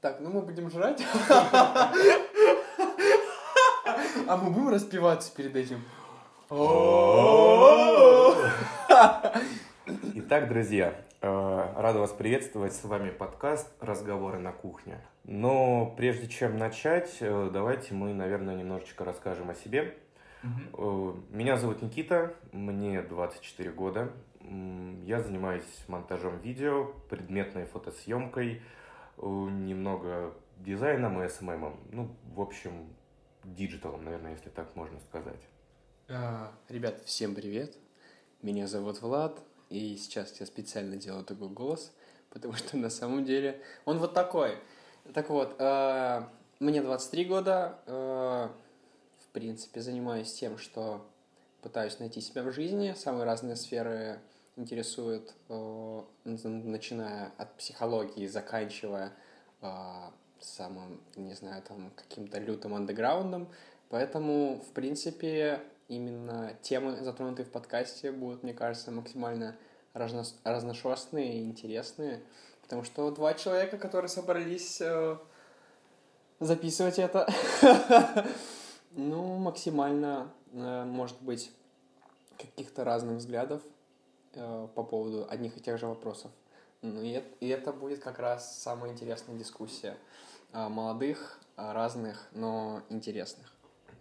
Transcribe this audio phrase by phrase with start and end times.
[0.00, 1.04] Так, ну мы будем жрать.
[4.26, 5.82] А мы будем распиваться перед этим.
[10.14, 12.72] Итак, друзья, э, рада вас приветствовать.
[12.72, 15.00] С вами подкаст «Разговоры на кухне».
[15.24, 19.98] Но прежде чем начать, э, давайте мы, наверное, немножечко расскажем о себе.
[20.42, 24.10] Э, Меня зовут Никита, мне 24 года.
[25.04, 28.62] Я занимаюсь монтажом видео, предметной фотосъемкой,
[29.28, 31.76] немного дизайном и SMM.
[31.92, 32.94] Ну, в общем,
[33.44, 35.40] диджиталом, наверное, если так можно сказать.
[36.08, 37.76] А, Ребят, всем привет.
[38.42, 39.38] Меня зовут Влад,
[39.68, 41.92] и сейчас я специально делаю такой голос,
[42.30, 44.56] потому что на самом деле он вот такой.
[45.14, 46.22] Так вот, э,
[46.58, 48.48] мне 23 года, э,
[49.18, 51.06] в принципе, занимаюсь тем, что
[51.62, 54.20] пытаюсь найти себя в жизни, самые разные сферы
[54.60, 59.12] интересуют, э, начиная от психологии, заканчивая
[59.62, 59.66] э,
[60.38, 63.48] самым, не знаю, там, каким-то лютым андеграундом.
[63.88, 69.56] Поэтому, в принципе, именно темы, затронутые в подкасте, будут, мне кажется, максимально
[69.94, 72.22] разно- разношерстные и интересные.
[72.62, 75.16] Потому что два человека, которые собрались э,
[76.38, 77.28] записывать это,
[78.92, 81.50] ну, максимально, э, может быть,
[82.38, 83.62] каких-то разных взглядов
[84.34, 86.30] э, по поводу одних и тех же вопросов.
[86.82, 89.96] Ну, и, и это будет как раз самая интересная дискуссия.
[90.52, 93.52] э, молодых, э, разных, но интересных.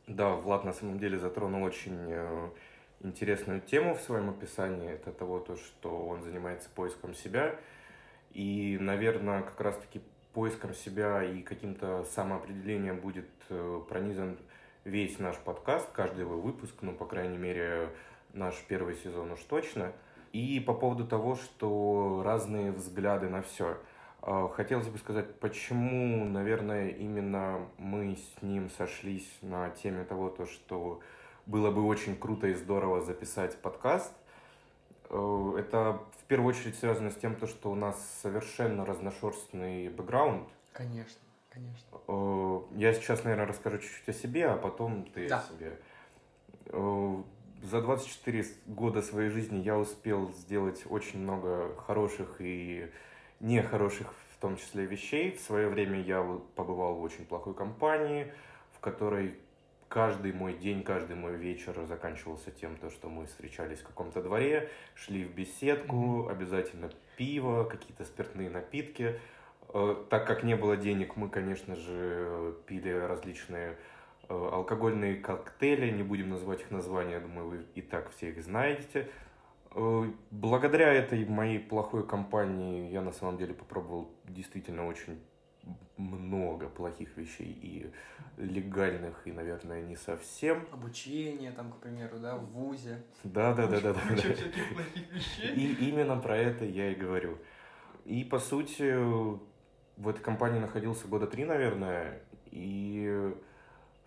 [0.08, 2.50] Да, Влад на самом деле затронул очень э,
[3.02, 4.90] интересную тему в своем описании.
[4.90, 7.56] Это того, то, что он занимается поиском себя.
[8.32, 10.02] И, наверное, как раз-таки
[10.34, 14.38] поиском себя и каким-то самоопределением будет э, пронизан
[14.84, 17.90] весь наш подкаст, каждый его выпуск, ну, по крайней мере,
[18.34, 19.92] наш первый сезон уж точно.
[20.32, 23.78] И по поводу того, что разные взгляды на все.
[24.22, 31.00] Хотелось бы сказать, почему, наверное, именно мы с ним сошлись на теме того, то, что
[31.46, 34.14] было бы очень круто и здорово записать подкаст.
[35.10, 40.48] Э, Это в первую очередь связано с тем, то, что у нас совершенно разношерстный бэкграунд.
[40.74, 41.98] Конечно, конечно.
[42.08, 45.40] Э, Я сейчас, наверное, расскажу чуть-чуть о себе, а потом ты Да.
[45.40, 45.80] о себе.
[47.62, 52.90] Э, За 24 года своей жизни я успел сделать очень много хороших и
[53.40, 55.32] нехороших в том числе вещей.
[55.32, 56.22] В свое время я
[56.56, 58.32] побывал в очень плохой компании,
[58.74, 59.36] в которой
[59.90, 64.70] каждый мой день, каждый мой вечер заканчивался тем, то, что мы встречались в каком-то дворе,
[64.96, 69.20] шли в беседку, обязательно пиво, какие-то спиртные напитки.
[69.74, 73.76] Э, Так как не было денег, мы, конечно же, пили различные э,
[74.30, 79.10] алкогольные коктейли, не будем называть их названия, я думаю, вы и так все их знаете.
[79.72, 85.20] Э, Благодаря этой моей плохой компании я на самом деле попробовал действительно очень
[85.98, 87.92] много плохих вещей и
[88.38, 90.66] легальных, и, наверное, не совсем.
[90.72, 93.04] Обучение, там, к примеру, да, в ВУЗе.
[93.24, 94.00] Да, да, да, да, да.
[95.54, 97.38] И именно про это я и говорю.
[98.06, 98.96] И по сути
[99.98, 103.34] в этой компании находился года три, наверное, и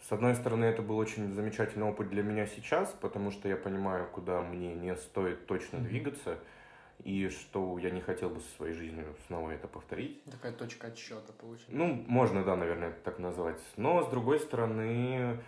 [0.03, 4.09] с одной стороны это был очень замечательный опыт для меня сейчас, потому что я понимаю,
[4.13, 6.39] куда мне не стоит точно двигаться,
[7.05, 10.23] и что я не хотел бы со своей жизнью снова это повторить.
[10.25, 11.69] Такая точка отсчета получилась.
[11.69, 13.61] Ну, можно, да, наверное, это так назвать.
[13.77, 15.41] Но, с другой стороны,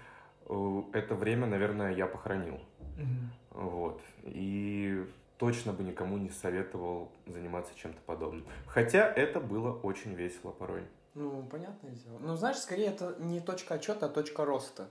[0.46, 2.60] э, это время, наверное, я похоронил.
[2.96, 3.30] Мгм.
[3.50, 4.00] Вот.
[4.22, 5.04] И
[5.38, 8.44] точно бы никому не советовал заниматься чем-то подобным.
[8.66, 10.82] Хотя это было очень весело порой.
[11.14, 12.18] Ну, понятное дело.
[12.18, 14.88] Ну, знаешь, скорее это не точка отчета, а точка роста.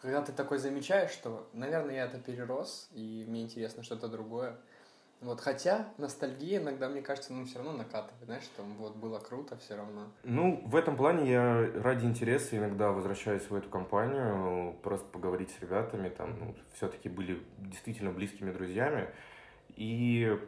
[0.00, 4.56] Когда ты такой замечаешь, что, наверное, я это перерос, и мне интересно что-то другое.
[5.20, 9.56] Вот, хотя ностальгия иногда, мне кажется, ну, все равно накатывает, знаешь, что вот было круто
[9.56, 10.02] все равно.
[10.24, 15.60] Ну, в этом плане я ради интереса иногда возвращаюсь в эту компанию, просто поговорить с
[15.60, 19.08] ребятами, там, ну, все-таки были действительно близкими друзьями,
[19.68, 20.38] и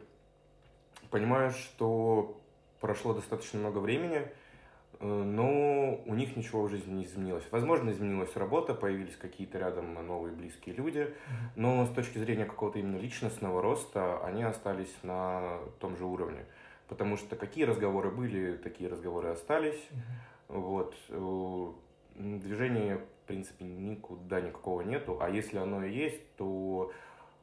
[1.09, 2.39] понимаю, что
[2.79, 4.31] прошло достаточно много времени,
[5.01, 7.45] но у них ничего в жизни не изменилось.
[7.51, 11.13] Возможно, изменилась работа, появились какие-то рядом новые близкие люди,
[11.55, 16.45] но с точки зрения какого-то именно личностного роста они остались на том же уровне.
[16.89, 19.87] Потому что какие разговоры были, такие разговоры остались.
[20.47, 20.95] Вот.
[21.09, 21.71] э,
[22.15, 25.19] Движения, в принципе, никуда никакого нету.
[25.21, 26.91] А если оно и есть, то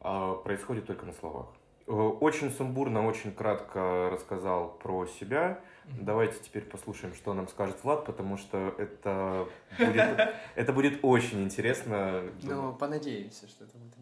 [0.01, 1.47] а, происходит только на словах.
[1.87, 5.61] Э, Очень сумбурно, очень кратко рассказал про себя.
[6.01, 9.49] Давайте теперь послушаем, что нам скажет Влад, потому что это
[9.79, 12.25] будет, это будет очень интересно.
[12.43, 13.95] Ну, понадеемся, что это будет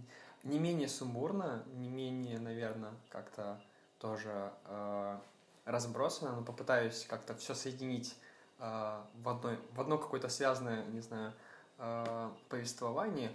[0.44, 3.60] не менее сумбурно, не менее, наверное, как-то
[3.98, 5.18] тоже э,
[5.64, 8.14] разбросано, но попытаюсь как-то все соединить
[8.58, 11.32] э, в, одной, в одно какое-то связанное, не знаю,
[11.78, 13.32] э, повествование.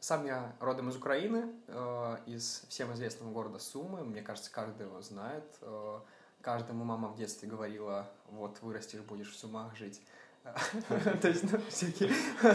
[0.00, 4.04] Сам я родом из Украины, э, из всем известного города Сумы.
[4.04, 5.44] Мне кажется, каждый его знает.
[5.60, 6.00] Э,
[6.42, 10.00] каждому мама в детстве говорила, вот вырастешь, будешь в Сумах жить.
[11.20, 12.12] То есть, ну, всякие.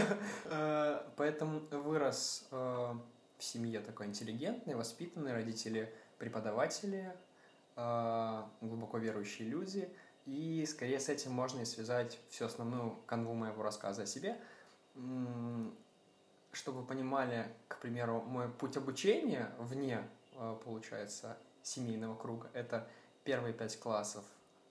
[0.45, 7.13] Э, поэтому вырос э, в семье такой интеллигентный, воспитанный, родители преподаватели,
[7.75, 9.89] э, глубоко верующие люди.
[10.25, 14.39] И скорее с этим можно и связать всю основную канву моего рассказа о себе.
[16.51, 20.07] Чтобы вы понимали, к примеру, мой путь обучения вне,
[20.63, 22.87] получается, семейного круга, это
[23.25, 24.24] первые пять классов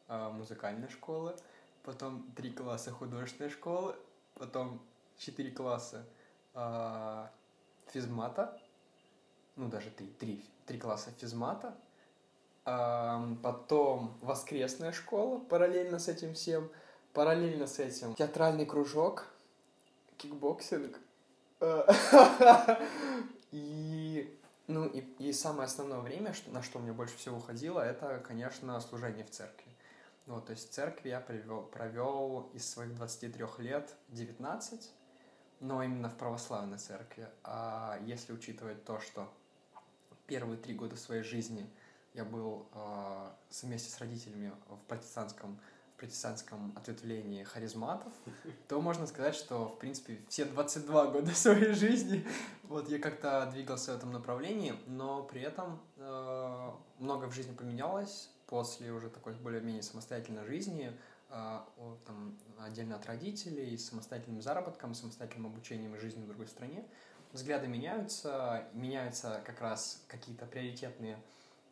[0.09, 1.37] музыкальной школы–
[1.85, 3.95] потом три класса художественной школы,
[4.35, 4.81] потом
[5.19, 6.05] четыре класса
[6.55, 7.27] э,
[7.89, 8.59] физмата,
[9.57, 11.77] ну даже три, три, три класса физмата,
[12.65, 16.71] э, потом воскресная школа параллельно с этим всем,
[17.13, 19.27] параллельно с этим театральный кружок,
[20.17, 20.99] кикбоксинг,
[23.53, 23.94] и
[24.67, 28.81] ну и, и самое основное время, что, на что мне больше всего уходило, это, конечно,
[28.81, 29.71] служение в церкви.
[30.27, 34.91] Вот, то есть в церкви я провел, провел из своих 23 лет 19,
[35.61, 37.29] но именно в православной церкви.
[37.43, 39.31] А если учитывать то, что
[40.27, 41.69] первые три года своей жизни
[42.15, 43.31] я был э,
[43.63, 45.61] вместе с родителями в протестантском,
[45.97, 48.13] протестантском ответвлении харизматов,
[48.69, 52.27] то можно сказать, что, в принципе, все 22 года своей жизни
[52.65, 58.31] вот я как-то двигался в этом направлении, но при этом э, много в жизни поменялось,
[58.47, 60.93] после уже такой более-менее самостоятельной жизни,
[61.31, 61.67] а,
[62.07, 66.85] там, отдельно от родителей, с самостоятельным заработком, самостоятельным обучением и жизнью в другой стране,
[67.33, 71.19] взгляды меняются, меняются как раз какие-то приоритетные,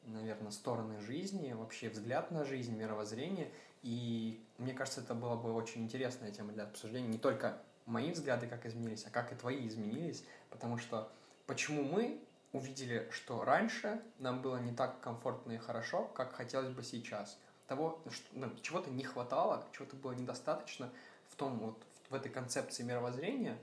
[0.07, 3.53] наверное, стороны жизни, вообще взгляд на жизнь, мировоззрение.
[3.83, 7.09] И мне кажется, это была бы очень интересная тема для обсуждения.
[7.09, 10.25] Не только мои взгляды как изменились, а как и твои изменились.
[10.51, 11.11] Потому что
[11.47, 16.83] почему мы увидели, что раньше нам было не так комфортно и хорошо, как хотелось бы
[16.83, 17.39] сейчас.
[17.67, 20.91] Того, что, ну, чего-то не хватало, чего-то было недостаточно
[21.31, 23.57] в том вот, в этой концепции мировоззрения,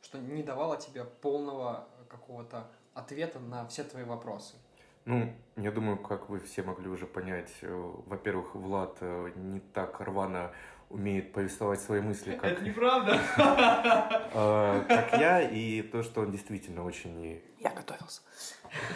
[0.00, 4.54] что не давало тебе полного какого-то ответа на все твои вопросы.
[5.06, 10.00] Ну, я думаю, как вы все могли уже понять, э, во-первых, Влад э, не так
[10.00, 10.50] рвано
[10.90, 12.44] умеет повествовать свои мысли, как...
[12.44, 13.20] Это неправда!
[14.38, 17.40] Э, как я, и то, что он действительно очень...
[17.60, 18.20] Я готовился.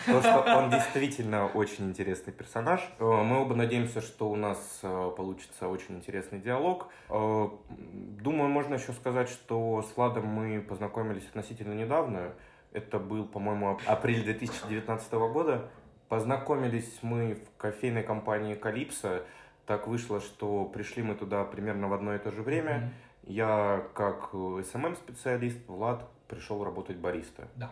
[0.04, 2.80] То, что он действительно очень интересный персонаж.
[2.98, 6.88] Мы оба надеемся, что у нас получится очень интересный диалог.
[7.08, 12.34] Думаю, можно еще сказать, что с Владом мы познакомились относительно недавно.
[12.72, 15.70] Это был, по-моему, апрель 2019 года.
[16.10, 19.22] Познакомились мы в кофейной компании «Калипсо»,
[19.64, 22.72] так вышло, что пришли мы туда примерно в одно и то же время.
[22.72, 23.32] Mm-hmm.
[23.32, 27.46] Я как SMM-специалист, Влад пришел работать бариста.
[27.54, 27.70] Да.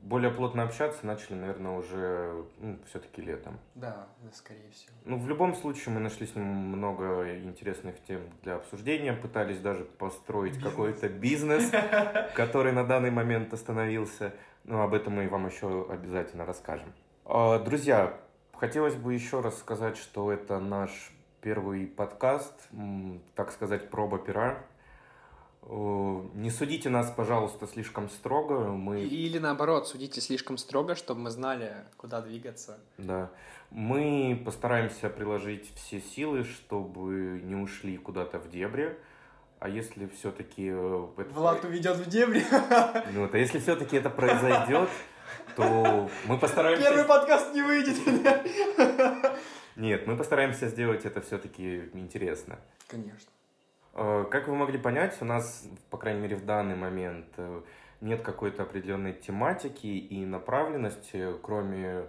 [0.00, 3.58] Более плотно общаться начали, наверное, уже ну, все-таки летом.
[3.74, 4.94] Да, да, скорее всего.
[5.04, 9.84] Ну, в любом случае, мы нашли с ним много интересных тем для обсуждения, пытались даже
[9.84, 11.70] построить какой-то бизнес,
[12.34, 14.32] который на данный момент остановился.
[14.64, 16.94] Но об этом мы вам еще обязательно расскажем.
[17.28, 18.18] А, друзья,
[18.58, 22.54] Хотелось бы еще раз сказать, что это наш первый подкаст,
[23.36, 24.58] так сказать, проба пера.
[25.62, 28.72] Не судите нас, пожалуйста, слишком строго.
[28.72, 29.02] Мы...
[29.02, 32.80] Или наоборот, судите слишком строго, чтобы мы знали, куда двигаться.
[32.96, 33.30] Да.
[33.70, 38.98] Мы постараемся приложить все силы, чтобы не ушли куда-то в дебри.
[39.60, 40.68] А если все-таки...
[40.68, 42.44] Э, Влад уведет в дебри.
[43.12, 44.88] Ну, вот, а если все-таки это произойдет,
[45.56, 46.84] то мы постараемся...
[46.84, 47.96] Первый подкаст не выйдет.
[49.76, 52.58] Нет, мы постараемся сделать это все-таки интересно.
[52.88, 53.30] Конечно.
[53.94, 57.62] Э, как вы могли понять, у нас, по крайней мере, в данный момент э,
[58.00, 62.06] нет какой-то определенной тематики и направленности, кроме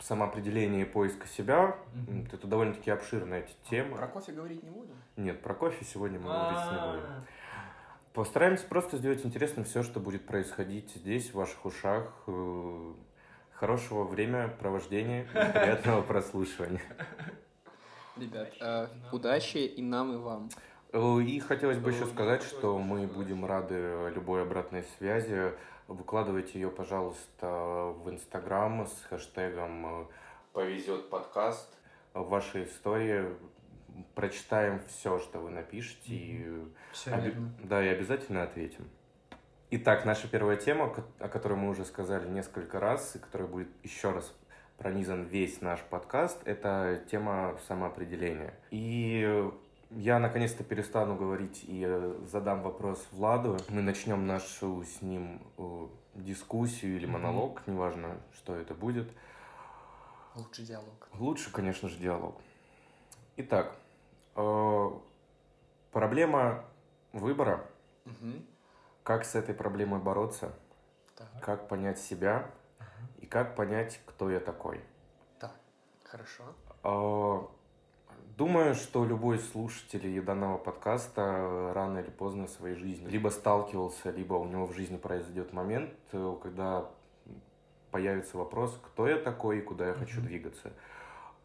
[0.00, 1.76] самоопределения и поиска себя.
[1.94, 2.34] Mm-hmm.
[2.34, 3.96] Это довольно-таки обширная тема.
[3.96, 4.94] Про кофе говорить не будем?
[5.16, 7.04] Нет, про кофе сегодня мы говорить не будем.
[8.18, 12.12] Постараемся просто сделать интересно все, что будет происходить здесь, в ваших ушах.
[12.26, 12.92] Э,
[13.52, 16.82] хорошего времяпровождения и приятного прослушивания.
[18.16, 20.48] Ребят, э, удачи и нам, и вам.
[20.92, 25.52] Э, и хотелось бы еще сказать, что мы будем рады любой обратной связи.
[25.86, 30.08] Выкладывайте ее, пожалуйста, в Инстаграм с хэштегом
[30.52, 31.72] «Повезет подкаст».
[32.14, 33.26] Ваши истории
[34.14, 36.46] прочитаем все, что вы напишете, и,
[36.92, 38.88] все оби- да, и обязательно ответим.
[39.70, 44.12] Итак, наша первая тема, о которой мы уже сказали несколько раз, и которая будет еще
[44.12, 44.32] раз
[44.78, 48.54] пронизан весь наш подкаст, это тема самоопределения.
[48.70, 49.50] И
[49.90, 53.58] я наконец-то перестану говорить и э, задам вопрос Владу.
[53.68, 57.72] Мы начнем нашу с ним э, дискуссию или монолог, mm-hmm.
[57.72, 59.10] неважно, что это будет.
[60.34, 61.08] Лучше диалог.
[61.14, 62.40] Лучше, конечно же, диалог.
[63.36, 63.76] Итак,
[65.92, 66.64] проблема
[67.12, 67.66] выбора.
[68.06, 68.42] Угу.
[69.02, 70.52] Как с этой проблемой бороться?
[71.16, 71.28] Так.
[71.42, 72.50] Как понять себя?
[72.78, 73.22] Угу.
[73.22, 74.80] И как понять, кто я такой?
[75.38, 75.54] Так,
[76.04, 76.44] хорошо.
[76.84, 77.40] Э,
[78.36, 84.34] думаю, что любой слушатель данного подкаста рано или поздно в своей жизни либо сталкивался, либо
[84.34, 86.88] у него в жизни произойдет момент, э, когда
[87.90, 90.72] появится вопрос, кто я такой и куда я хочу двигаться.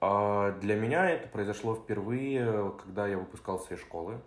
[0.05, 4.19] А для меня это произошло впервые, когда я выпускался из школы,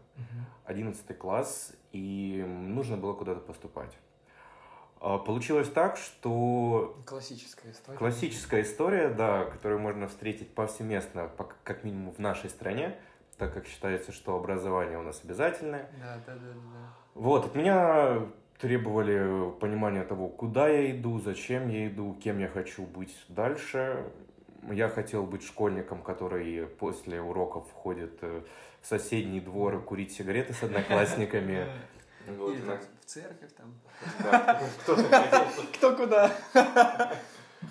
[0.64, 3.94] 11 класс, и нужно было куда-то поступать.
[5.00, 6.96] А получилось так, что...
[7.04, 7.98] Классическая история.
[7.98, 11.30] Классическая история, да, которую можно встретить повсеместно,
[11.62, 12.96] как минимум в нашей стране,
[13.36, 15.90] так как считается, что образование у нас обязательное.
[16.00, 16.94] Да, да, да, да.
[17.12, 18.22] Вот, от меня
[18.58, 24.10] требовали понимания того, куда я иду, зачем я иду, кем я хочу быть дальше.
[24.70, 28.42] Я хотел быть школьником, который после уроков ходит э,
[28.80, 31.68] в соседний двор курить сигареты с одноклассниками.
[32.28, 33.74] Или в церковь там.
[35.74, 36.32] Кто куда.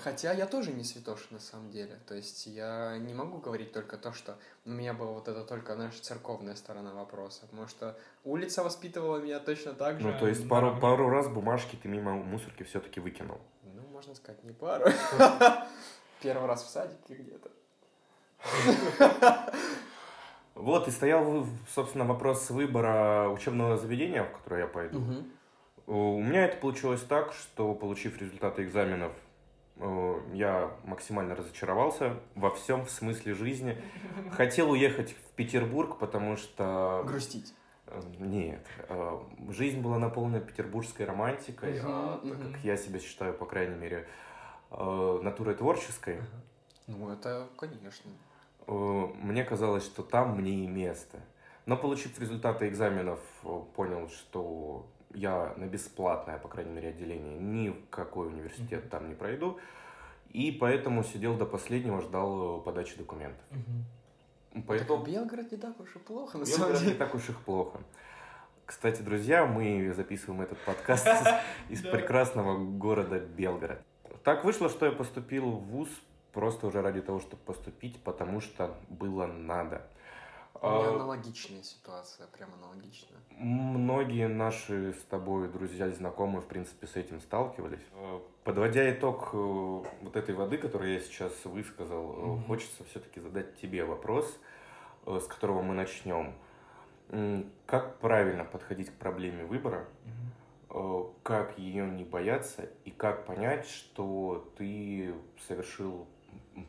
[0.04, 2.00] Хотя я тоже не святош на самом деле.
[2.08, 5.76] То есть я не могу говорить только то, что у меня была вот это только
[5.76, 7.48] наша церковная сторона вопроса.
[7.50, 10.08] Потому что улица воспитывала меня точно так же.
[10.08, 13.40] Ну, то есть пару, пару раз бумажки ты мимо мусорки все-таки выкинул.
[13.64, 14.86] Ну, можно сказать, не пару.
[16.26, 17.52] Первый раз в садике где-то.
[20.56, 25.04] Вот, и стоял, собственно, вопрос выбора учебного заведения, в которое я пойду.
[25.86, 29.12] У меня это получилось так, что, получив результаты экзаменов,
[29.76, 33.78] э, я максимально разочаровался во всем в смысле жизни.
[34.32, 37.04] Хотел уехать в Петербург, потому что...
[37.06, 37.54] Грустить.
[37.88, 38.66] Э, нет.
[38.90, 44.08] Э, жизнь была наполнена петербургской романтикой, а, так как я себя считаю, по крайней мере,
[44.72, 46.22] натурой творческой.
[46.88, 48.12] Ну, это, конечно.
[48.68, 51.20] Мне казалось, что там мне и место.
[51.66, 53.20] Но, получив результаты экзаменов,
[53.76, 58.90] понял, что я на бесплатное, по крайней мере, отделение ни в какой университет mm-hmm.
[58.90, 59.60] там не пройду.
[60.32, 63.44] И поэтому сидел до последнего, ждал подачи документов.
[63.52, 64.64] Mm-hmm.
[64.68, 65.00] Поэтому...
[65.00, 66.92] Так Белгород не так уж и плохо, на Белгород самом деле.
[66.92, 67.80] не так уж и плохо.
[68.66, 71.08] Кстати, друзья, мы записываем этот подкаст
[71.70, 73.82] из прекрасного города Белгород.
[74.26, 75.90] Так вышло, что я поступил в ВУЗ
[76.34, 79.84] просто уже ради того, чтобы поступить, потому что было надо.
[80.60, 83.20] У меня а, аналогичная ситуация, прям аналогичная.
[83.30, 87.86] Многие наши с тобой друзья и знакомые, в принципе, с этим сталкивались.
[87.94, 92.48] Э, подводя итог э, вот этой воды, которую я сейчас высказал, mm-hmm.
[92.48, 94.40] хочется все-таки задать тебе вопрос,
[95.06, 96.34] с которого мы начнем.
[97.68, 99.86] Как правильно подходить к проблеме выбора?
[100.06, 100.45] Mm-hmm.
[101.24, 105.14] Как ее не бояться и как понять, что ты
[105.48, 106.08] совершил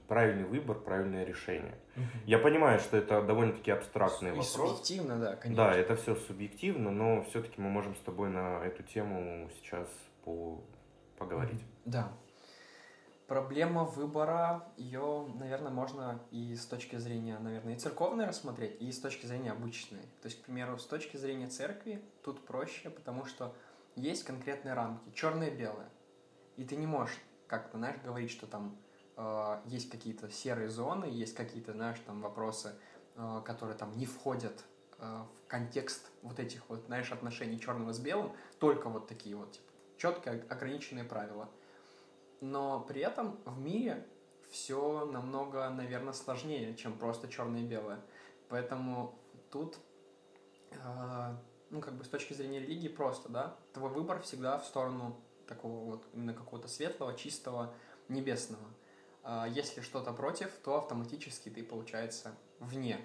[0.09, 1.75] правильный выбор, правильное решение.
[1.97, 2.05] Угу.
[2.27, 4.53] Я понимаю, что это довольно-таки абстрактный и вопрос.
[4.53, 5.65] Субъективно, да, конечно.
[5.65, 9.89] Да, это все субъективно, но все-таки мы можем с тобой на эту тему сейчас
[10.25, 10.61] по
[11.19, 11.63] поговорить.
[11.85, 12.13] Да.
[13.27, 19.01] Проблема выбора, ее, наверное, можно и с точки зрения, наверное, и церковной рассмотреть, и с
[19.01, 20.03] точки зрения обычной.
[20.23, 23.53] То есть, к примеру, с точки зрения церкви тут проще, потому что
[23.97, 25.91] есть конкретные рамки, черное и белое.
[26.57, 28.79] И ты не можешь как-то, знаешь, говорить, что там
[29.17, 32.75] э, есть какие-то серые зоны, есть какие-то, знаешь, там вопросы,
[33.17, 34.65] э, которые там не входят
[34.99, 39.53] э, в контекст вот этих вот, знаешь, отношений черного с белым, только вот такие вот,
[39.53, 41.49] типа, четко ограниченные правила.
[42.41, 44.07] Но при этом в мире
[44.51, 48.01] все намного, наверное, сложнее, чем просто черное и белое.
[48.49, 49.19] Поэтому
[49.51, 49.79] тут,
[50.73, 51.37] э,
[51.71, 55.85] ну, как бы с точки зрения религии просто, да, твой выбор всегда в сторону такого
[55.85, 57.75] вот именно какого-то светлого, чистого,
[58.09, 58.67] небесного.
[59.23, 63.05] А, если что-то против, то автоматически ты, получается, вне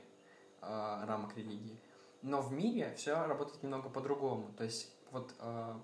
[0.61, 1.79] э, рамок религии.
[2.21, 4.53] Но в мире все работает немного по-другому.
[4.53, 5.79] То есть вот э,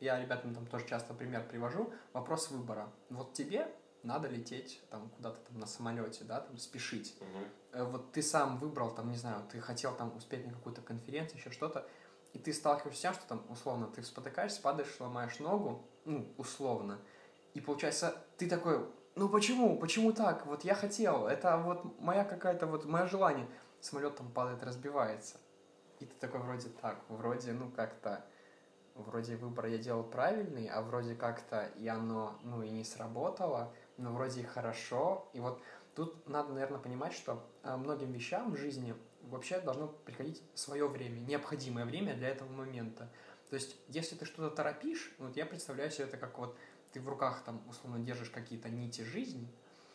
[0.00, 1.92] я ребятам там тоже часто пример привожу.
[2.12, 2.92] Вопрос выбора.
[3.08, 7.16] Вот тебе надо лететь там куда-то там на самолете, да, там спешить.
[7.20, 7.84] Угу.
[7.84, 11.50] Вот ты сам выбрал там, не знаю, ты хотел там успеть на какую-то конференцию, еще
[11.50, 11.86] что-то,
[12.32, 16.98] и ты сталкиваешься с тем, что там условно ты спотыкаешься, падаешь, сломаешь ногу, ну, условно,
[17.54, 20.46] и получается ты такой, ну почему, почему так?
[20.46, 23.46] Вот я хотел, это вот моя какая-то, вот мое желание.
[23.80, 25.36] Самолет там падает, разбивается.
[25.98, 28.24] И ты такой вроде так, вроде, ну как-то,
[28.94, 34.12] вроде выбор я делал правильный, а вроде как-то и оно, ну и не сработало, но
[34.12, 35.28] вроде и хорошо.
[35.32, 35.62] И вот
[35.94, 41.20] тут надо, наверное, понимать, что а, многим вещам в жизни вообще должно приходить свое время,
[41.20, 43.08] необходимое время для этого момента.
[43.50, 46.56] То есть, если ты что-то торопишь, вот я представляю себе это как вот
[46.92, 49.48] ты в руках там условно держишь какие-то нити жизни,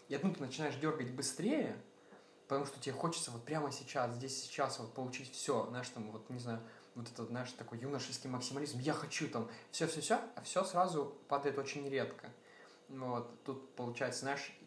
[0.09, 1.75] и одну ты начинаешь дергать быстрее,
[2.47, 6.29] потому что тебе хочется вот прямо сейчас, здесь сейчас вот получить все, знаешь, там вот,
[6.29, 6.61] не знаю,
[6.95, 11.87] вот это, знаешь, такой юношеский максимализм, я хочу там все-все-все, а все сразу падает очень
[11.89, 12.31] редко.
[12.89, 14.57] Вот, тут получается, знаешь,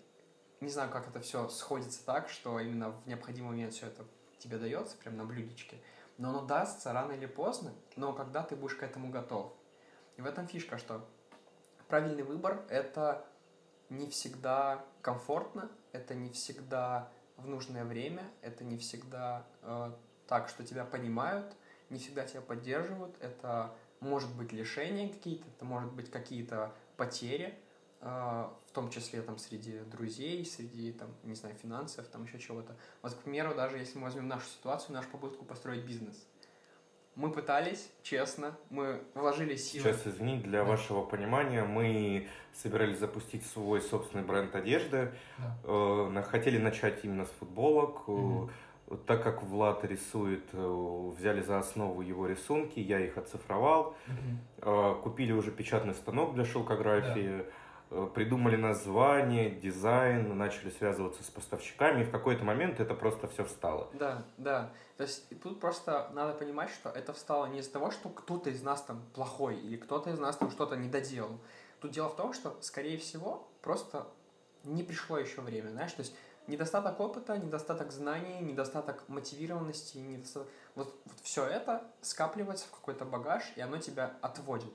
[0.60, 4.04] не знаю, как это все сходится так, что именно в необходимый момент все это
[4.38, 5.78] тебе дается, прям на блюдечке,
[6.18, 9.52] но оно дастся рано или поздно, но когда ты будешь к этому готов.
[10.16, 11.06] И в этом фишка, что
[11.88, 13.26] правильный выбор– это
[13.88, 19.92] не всегда комфортно, это не всегда в нужное время, это не всегда э,
[20.26, 21.54] так, что тебя понимают,
[21.88, 27.58] не всегда тебя поддерживают, это может быть лишения какие-то, это может быть какие-то потери,
[28.00, 32.74] в том числе там среди друзей, среди там, не знаю, финансов, там еще чего-то.
[33.02, 36.26] Вот, к примеру, даже если мы возьмем нашу ситуацию, нашу попытку построить бизнес.
[37.16, 39.84] Мы пытались, честно, мы вложили силы.
[39.84, 40.64] Сейчас, извини, для да.
[40.64, 45.58] вашего понимания, мы собирались запустить свой собственный бренд одежды, да.
[45.64, 48.50] э, хотели начать именно с футболок, угу.
[49.06, 53.96] так как Влад рисует, э, взяли за основу его рисунки, я их оцифровал,
[54.62, 54.94] угу.
[55.02, 57.44] купили уже печатный станок для шелкографии, да
[58.14, 63.90] придумали название, дизайн, начали связываться с поставщиками, и в какой-то момент это просто все встало.
[63.94, 64.72] Да, да.
[64.96, 68.62] То есть тут просто надо понимать, что это встало не из-за того, что кто-то из
[68.62, 71.40] нас там плохой, или кто-то из нас там что-то не доделал.
[71.80, 74.06] Тут дело в том, что, скорее всего, просто
[74.62, 76.14] не пришло еще время, знаешь, то есть
[76.46, 80.48] недостаток опыта, недостаток знаний, недостаток мотивированности, недостаток...
[80.74, 84.72] Вот, вот все это скапливается в какой-то багаж, и оно тебя отводит.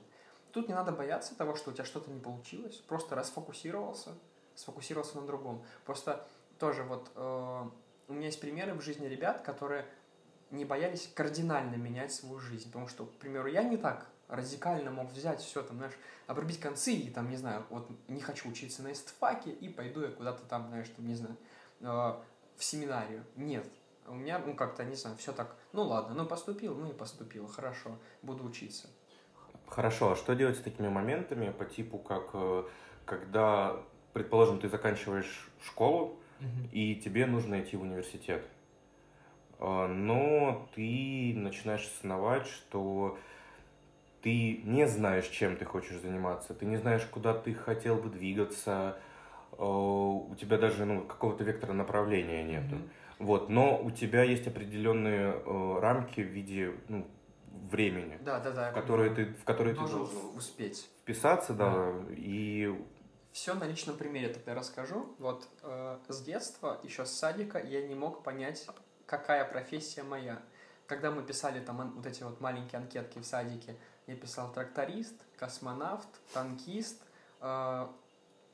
[0.56, 4.14] Тут не надо бояться того, что у тебя что-то не получилось, просто расфокусировался,
[4.54, 5.62] сфокусировался на другом.
[5.84, 6.26] Просто
[6.58, 7.68] тоже вот э,
[8.08, 9.84] у меня есть примеры в жизни ребят, которые
[10.50, 15.10] не боялись кардинально менять свою жизнь, потому что, к примеру, я не так радикально мог
[15.10, 18.92] взять все там, знаешь, обрубить концы и там, не знаю, вот не хочу учиться на
[18.92, 21.36] эстфаке и пойду я куда-то там, знаешь, там, не знаю,
[21.80, 23.26] э, в семинарию.
[23.36, 23.66] Нет.
[24.06, 27.46] У меня, ну, как-то, не знаю, все так, ну, ладно, ну, поступил, ну, и поступил,
[27.46, 28.88] хорошо, буду учиться.
[29.68, 32.64] Хорошо, а что делать с такими моментами по типу, как э,
[33.04, 33.76] когда,
[34.12, 36.70] предположим, ты заканчиваешь школу, mm-hmm.
[36.72, 38.46] и тебе нужно идти в университет,
[39.58, 43.18] э, но ты начинаешь осознавать, что
[44.22, 48.98] ты не знаешь, чем ты хочешь заниматься, ты не знаешь, куда ты хотел бы двигаться,
[49.52, 52.76] э, у тебя даже ну, какого-то вектора направления нету.
[52.76, 52.90] Mm-hmm.
[53.18, 57.06] Вот, но у тебя есть определенные э, рамки в виде ну,
[57.70, 61.92] времени, да, да, да, в которые ты, в которые ты должен успеть вписаться, да, да.
[62.10, 62.74] и
[63.36, 65.14] все на личном примере тогда расскажу.
[65.18, 68.66] Вот э, с детства, еще с садика, я не мог понять,
[69.04, 70.40] какая профессия моя.
[70.86, 76.08] Когда мы писали там вот эти вот маленькие анкетки в садике, я писал тракторист, космонавт,
[76.32, 77.02] танкист,
[77.42, 77.86] э,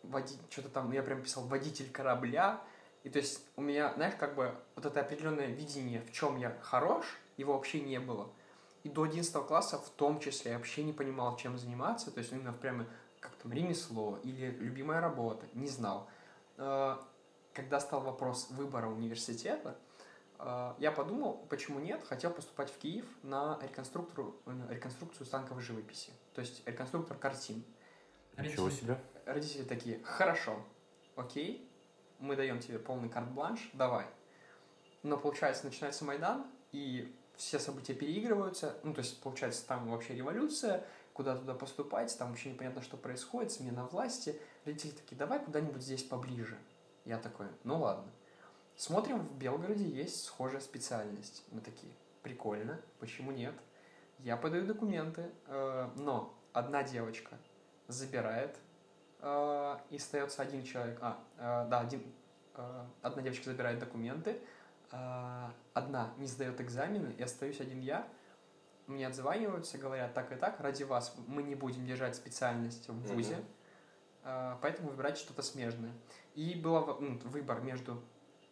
[0.03, 0.35] води...
[0.51, 2.61] что-то там, я прям писал водитель корабля.
[3.05, 6.57] И то есть у меня, знаешь, как бы вот это определенное видение, в чем я
[6.61, 8.29] хорош, его вообще не было.
[8.83, 12.33] И до 11 класса в том числе я вообще не понимал, чем заниматься, то есть
[12.33, 12.87] именно прямо
[13.21, 16.09] как там ремесло или любимая работа, не знал.
[16.57, 16.97] Э,
[17.53, 19.79] когда стал вопрос выбора университета,
[20.38, 24.37] э, я подумал, почему нет, хотел поступать в Киев на реконструктору,
[24.68, 27.64] реконструкцию станковой живописи, то есть реконструктор картин.
[28.37, 28.99] Ничего родители, себе.
[29.27, 30.57] Родители такие, хорошо,
[31.14, 31.71] окей,
[32.18, 34.07] мы даем тебе полный карт-бланш, давай.
[35.05, 40.85] Но получается, начинается Майдан, и все события переигрываются, ну, то есть, получается, там вообще революция,
[41.12, 44.40] куда туда поступать, там вообще непонятно, что происходит, смена власти.
[44.64, 46.57] Родители такие, давай куда-нибудь здесь поближе.
[47.05, 48.11] Я такой, ну ладно.
[48.77, 51.45] Смотрим, в Белгороде есть схожая специальность.
[51.51, 51.92] Мы такие,
[52.23, 53.55] прикольно, почему нет?
[54.18, 57.37] Я подаю документы, э, но одна девочка
[57.88, 58.57] забирает,
[59.21, 62.03] э, и остается один человек, а, э, да, один,
[62.55, 64.40] э, одна девочка забирает документы,
[64.90, 68.09] а, одна не сдает экзамены, и остаюсь один я,
[68.87, 73.39] мне отзваниваются, говорят, так и так, ради вас мы не будем держать специальность в ВУЗе,
[74.25, 74.59] mm-hmm.
[74.61, 75.93] поэтому выбирать что-то смежное.
[76.35, 78.03] И был ну, выбор между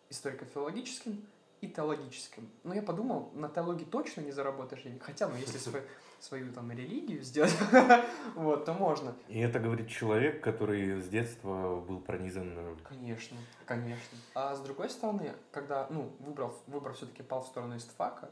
[0.08, 1.26] историко-филологическим
[1.60, 2.50] и теологическим.
[2.62, 5.82] Но я подумал, на теологии точно не заработаешь денег, хотя, ну, если свой
[6.20, 7.56] свою там религию сделать,
[8.34, 9.14] вот, то можно.
[9.28, 12.54] И это говорит человек, который с детства был пронизан...
[12.56, 14.18] Э, конечно, конечно.
[14.34, 18.30] А с другой стороны, когда, ну, выбрал, выбор все-таки пал в сторону истфака,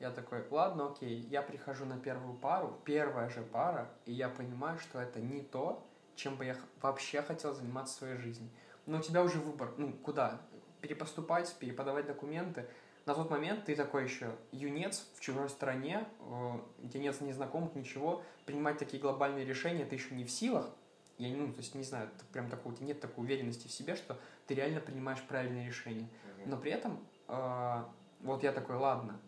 [0.00, 4.78] я такой, ладно, окей, я прихожу на первую пару, первая же пара, и я понимаю,
[4.78, 8.48] что это не то, чем бы я вообще хотел заниматься в своей жизни.
[8.86, 10.40] Но у тебя уже выбор, ну, куда?
[10.80, 12.68] Перепоступать, переподавать документы.
[13.06, 17.74] На тот момент ты такой еще юнец в чужой стране, э, у тебя нет незнакомых,
[17.74, 20.70] ничего, принимать такие глобальные решения ты еще не в силах,
[21.18, 24.54] я ну, то есть не знаю, прям такого, нет такой уверенности в себе, что ты
[24.54, 26.08] реально принимаешь правильные решения.
[26.46, 27.84] Но при этом, э,
[28.20, 29.18] вот я такой, ладно,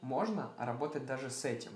[0.00, 1.72] можно работать даже с этим.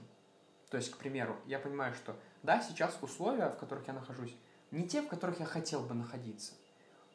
[0.70, 4.34] То есть, к примеру, я понимаю, что да, сейчас условия, в которых я нахожусь,
[4.70, 6.52] не те, в которых я хотел бы находиться.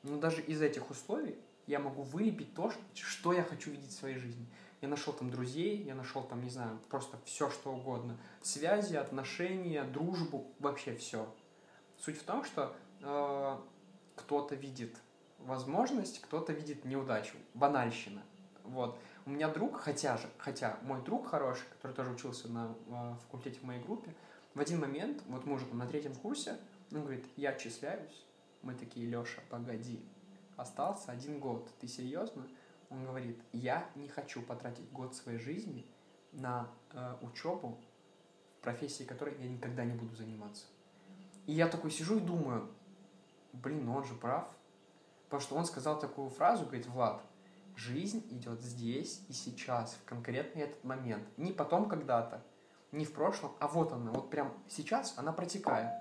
[0.03, 4.17] Но даже из этих условий я могу вылепить то, что я хочу видеть в своей
[4.17, 4.45] жизни.
[4.81, 8.17] Я нашел там друзей, я нашел там, не знаю, просто все, что угодно.
[8.41, 11.27] Связи, отношения, дружбу, вообще все.
[11.99, 13.57] Суть в том, что э,
[14.15, 14.95] кто-то видит
[15.39, 18.21] возможность, кто-то видит неудачу, банальщина.
[18.63, 18.99] Вот.
[19.25, 23.59] У меня друг, хотя же, хотя мой друг хороший, который тоже учился на э, факультете
[23.59, 24.13] в моей группе,
[24.53, 26.57] в один момент, вот мы уже там на третьем курсе,
[26.91, 28.23] он говорит, я отчисляюсь.
[28.61, 29.99] Мы такие, Леша, погоди,
[30.57, 32.47] остался один год, ты серьезно?
[32.89, 35.85] Он говорит, я не хочу потратить год своей жизни
[36.31, 37.79] на э, учебу
[38.57, 40.65] в профессии, которой я никогда не буду заниматься.
[41.47, 42.69] И я такой сижу и думаю,
[43.53, 44.47] блин, ну он же прав.
[45.25, 47.21] Потому что он сказал такую фразу, говорит, Влад,
[47.75, 51.27] жизнь идет здесь и сейчас, в конкретный этот момент.
[51.37, 52.43] Не потом когда-то,
[52.91, 55.91] не в прошлом, а вот она, вот прям сейчас она протекает.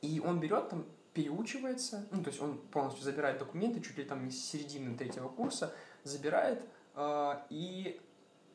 [0.00, 4.24] И он берет там, переучивается, ну, то есть он полностью забирает документы, чуть ли там
[4.24, 6.62] не с середины третьего курса, забирает,
[6.94, 8.00] э, и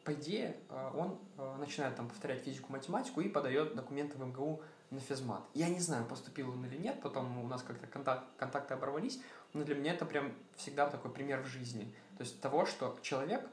[0.03, 4.61] по идее э, он э, начинает там повторять физику, математику и подает документы в МГУ
[4.91, 5.41] на физмат.
[5.53, 9.19] Я не знаю, поступил он или нет, потом у нас как-то контакт, контакты оборвались,
[9.53, 11.93] но для меня это прям всегда такой пример в жизни.
[12.17, 13.49] То есть того, что человек,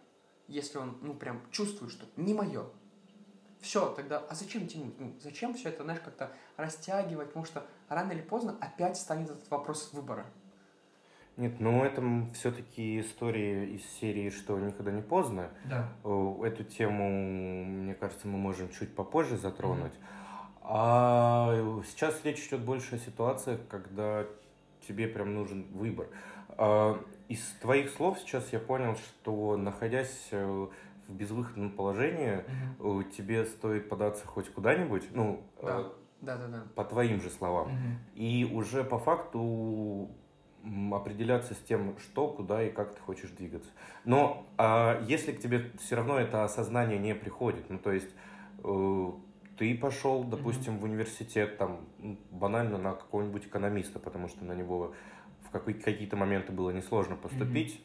[0.47, 2.67] если он, ну, прям чувствует, что не мое,
[3.63, 4.99] все, тогда, а зачем тянуть?
[4.99, 7.29] Ну, зачем все это, знаешь, как-то растягивать?
[7.29, 10.27] Потому что рано или поздно опять станет этот вопрос выбора.
[11.39, 12.03] Нет, ну это
[12.35, 15.49] все-таки история из серии, что никогда не поздно.
[15.65, 15.89] Да.
[16.45, 19.93] Эту тему, мне кажется, мы можем чуть попозже затронуть.
[19.93, 20.23] Mm-hmm.
[20.65, 24.27] А сейчас речь идет больше о ситуациях, когда
[24.87, 26.09] тебе прям нужен выбор.
[26.51, 30.67] А, из твоих слов сейчас я понял, что находясь э,
[31.13, 32.45] в безвыходном положении,
[32.79, 33.03] угу.
[33.05, 35.81] тебе стоит податься хоть куда-нибудь, ну, да.
[35.81, 35.85] Э,
[36.21, 36.63] да, да, да.
[36.75, 37.77] по твоим же словам, угу.
[38.15, 40.11] и уже по факту
[40.93, 43.69] определяться с тем, что, куда и как ты хочешь двигаться.
[44.05, 48.11] Но а если к тебе все равно это осознание не приходит, ну, то есть
[48.63, 49.13] э,
[49.59, 51.81] ты пошел, допустим, mm в университет, там,
[52.31, 54.95] банально на какого-нибудь экономиста, потому что на него
[55.43, 57.85] в какие-то моменты было несложно поступить,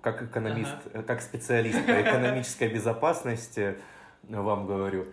[0.00, 1.00] как экономист, ага.
[1.00, 3.76] Э, как специалист по экономической безопасности,
[4.22, 5.06] вам говорю.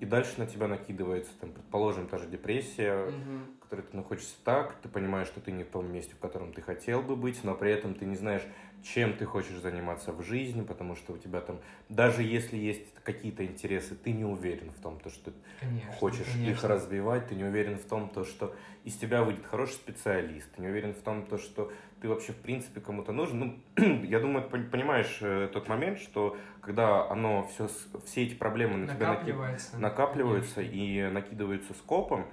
[0.00, 3.12] И дальше на тебя накидывается, там, предположим, та же депрессия, угу.
[3.58, 6.54] в которой ты находишься так, ты понимаешь, что ты не в том месте, в котором
[6.54, 8.42] ты хотел бы быть, но при этом ты не знаешь,
[8.82, 11.58] чем ты хочешь заниматься в жизни, потому что у тебя там,
[11.90, 16.50] даже если есть какие-то интересы, ты не уверен в том, то, что конечно, хочешь конечно.
[16.50, 20.62] их развивать, ты не уверен в том, то, что из тебя выйдет хороший специалист, ты
[20.62, 23.38] не уверен в том, то, что ты вообще в принципе кому-то нужен.
[23.76, 27.68] Ну, я думаю, ты понимаешь э, тот момент, что когда оно все,
[28.06, 32.26] все эти проблемы на тебя накапливаются, накапливаются и накидываются скопом,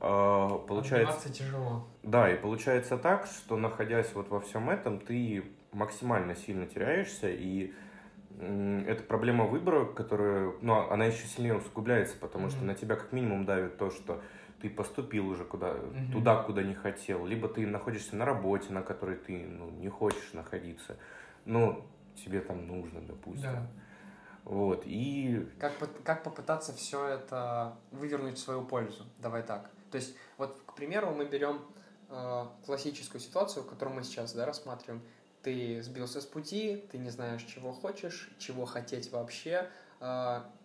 [0.00, 1.32] э, получается...
[1.32, 1.86] тяжело.
[2.02, 7.72] Да, и получается так, что находясь вот во всем этом, ты максимально сильно теряешься, и
[8.40, 12.50] эта проблема выбора, которая, ну, она еще сильнее усугубляется, потому mm-hmm.
[12.50, 14.20] что на тебя как минимум давит то, что
[14.62, 16.12] ты поступил уже куда, mm-hmm.
[16.12, 20.32] туда, куда не хотел, либо ты находишься на работе, на которой ты ну, не хочешь
[20.32, 20.96] находиться,
[21.44, 21.84] но
[22.24, 23.42] тебе там нужно, допустим.
[23.42, 23.66] Да.
[24.44, 25.48] Вот, и...
[25.58, 25.72] Как,
[26.04, 29.04] как попытаться все это вывернуть в свою пользу?
[29.18, 29.70] Давай так.
[29.90, 31.60] То есть, вот, к примеру, мы берем
[32.08, 35.02] э, классическую ситуацию, которую мы сейчас да, рассматриваем
[35.42, 39.68] ты сбился с пути, ты не знаешь, чего хочешь, чего хотеть вообще,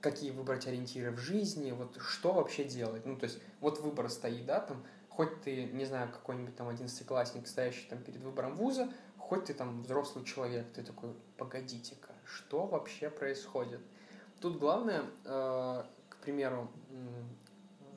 [0.02, 3.06] какие выбрать ориентиры в жизни, вот что вообще делать.
[3.06, 7.47] Ну, то есть, вот выбор стоит, да, там, хоть ты, не знаю, какой-нибудь там одиннадцатиклассник,
[7.47, 13.10] стоящий там перед выбором вуза, хоть ты там взрослый человек, ты такой, погодите-ка, что вообще
[13.10, 13.82] происходит?
[14.41, 16.71] Тут главное, э, к примеру,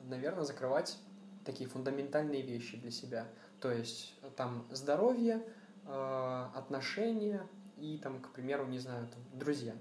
[0.07, 0.97] наверное, закрывать
[1.43, 3.25] такие фундаментальные вещи для себя.
[3.59, 5.43] То есть там здоровье,
[5.87, 7.41] Э, отношения
[7.77, 9.73] и, там, к примеру, не знаю, там, друзья.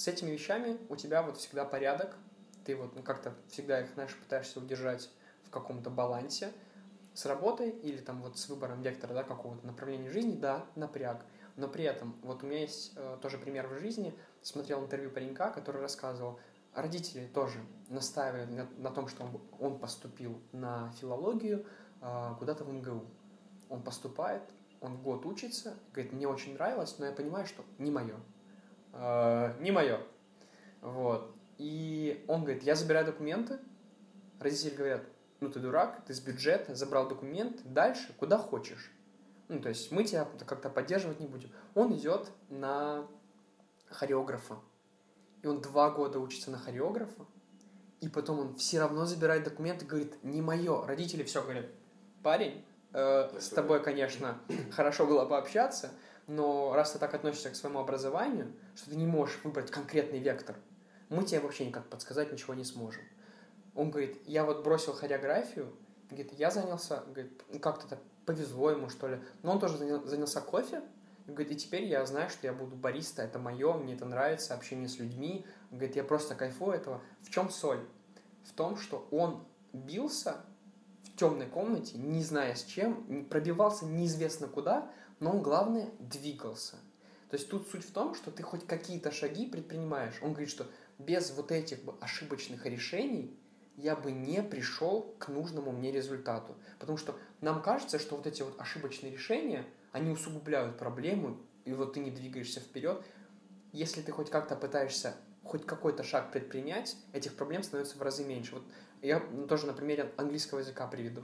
[0.00, 2.16] С этими вещами у тебя вот всегда порядок,
[2.64, 5.10] ты вот ну, как-то всегда их, знаешь, пытаешься удержать
[5.42, 6.52] в каком-то балансе.
[7.12, 11.22] С работой или там вот с выбором вектора, да, какого-то направления жизни, да, напряг.
[11.56, 15.50] Но при этом, вот у меня есть э, тоже пример в жизни, смотрел интервью паренька,
[15.50, 16.40] который рассказывал,
[16.74, 17.58] родители тоже
[17.90, 21.66] настаивали на, на том, что он, он поступил на филологию
[22.00, 23.04] э, куда-то в МГУ.
[23.68, 24.44] Он поступает,
[24.80, 28.16] он год учится, говорит, мне очень нравилось, но я понимаю, что не мое.
[28.92, 30.00] Э, не мое.
[30.80, 31.34] Вот.
[31.58, 33.58] И он говорит, я забираю документы,
[34.38, 35.02] родители говорят,
[35.40, 38.90] ну ты дурак, ты с бюджета забрал документы, дальше куда хочешь.
[39.48, 41.50] Ну, то есть мы тебя как-то поддерживать не будем.
[41.74, 43.06] Он идет на
[43.88, 44.56] хореографа.
[45.42, 47.26] И он два года учится на хореографа,
[48.00, 50.86] и потом он все равно забирает документы говорит, не мое.
[50.86, 51.66] Родители все говорят,
[52.22, 54.38] парень, э, с тобой, конечно,
[54.70, 55.90] хорошо было пообщаться,
[56.30, 60.54] но раз ты так относишься к своему образованию, что ты не можешь выбрать конкретный вектор,
[61.08, 63.02] мы тебе вообще никак подсказать ничего не сможем.
[63.74, 65.74] Он говорит, я вот бросил хореографию,
[66.08, 69.20] говорит, я занялся, говорит, «Ну, как-то так повезло ему, что ли.
[69.42, 70.82] Но он тоже занялся кофе,
[71.26, 74.88] говорит, и теперь я знаю, что я буду бариста, это мое, мне это нравится, общение
[74.88, 75.44] с людьми.
[75.72, 77.00] Говорит, я просто кайфую этого.
[77.22, 77.84] В чем соль?
[78.44, 80.36] В том, что он бился
[81.02, 84.88] в темной комнате, не зная с чем, пробивался неизвестно куда,
[85.20, 86.76] но он, главное, двигался.
[87.30, 90.18] То есть тут суть в том, что ты хоть какие-то шаги предпринимаешь.
[90.20, 90.66] Он говорит, что
[90.98, 93.38] без вот этих ошибочных решений
[93.76, 96.56] я бы не пришел к нужному мне результату.
[96.80, 101.94] Потому что нам кажется, что вот эти вот ошибочные решения, они усугубляют проблему, и вот
[101.94, 103.02] ты не двигаешься вперед.
[103.72, 108.56] Если ты хоть как-то пытаешься хоть какой-то шаг предпринять, этих проблем становится в разы меньше.
[108.56, 108.64] Вот
[109.02, 111.22] я тоже на примере английского языка приведу.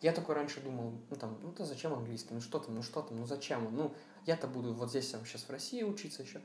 [0.00, 3.02] Я такой раньше думал, ну там, ну то зачем английский, ну что там, ну что
[3.02, 3.92] там, ну зачем Ну
[4.26, 6.40] я-то буду вот здесь там сейчас в России учиться еще.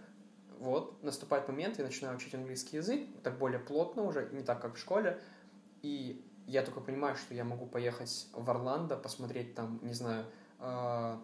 [0.60, 4.76] Вот, наступает момент, я начинаю учить английский язык, так более плотно уже, не так, как
[4.76, 5.20] в школе.
[5.82, 10.26] И я только понимаю, что я могу поехать в Орландо, посмотреть там, не знаю,
[10.60, 11.18] э,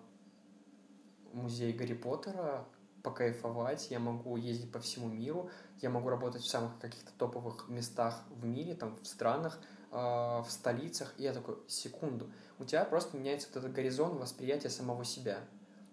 [1.34, 2.65] музей Гарри Поттера,
[3.04, 5.50] покайфовать, я могу ездить по всему миру,
[5.82, 9.60] я могу работать в самых каких-то топовых местах в мире, там, в странах,
[9.91, 11.13] в столицах.
[11.17, 15.36] И я такой, секунду, у тебя просто меняется вот этот горизонт восприятия самого себя.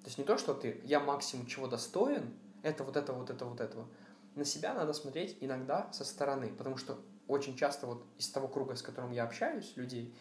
[0.02, 3.44] То есть не то, что ты, я максимум чего достоин, это вот это, вот это,
[3.44, 3.88] вот этого.
[4.34, 8.76] На себя надо смотреть иногда со стороны, потому что очень часто вот из того круга,
[8.76, 10.14] с которым я общаюсь, людей,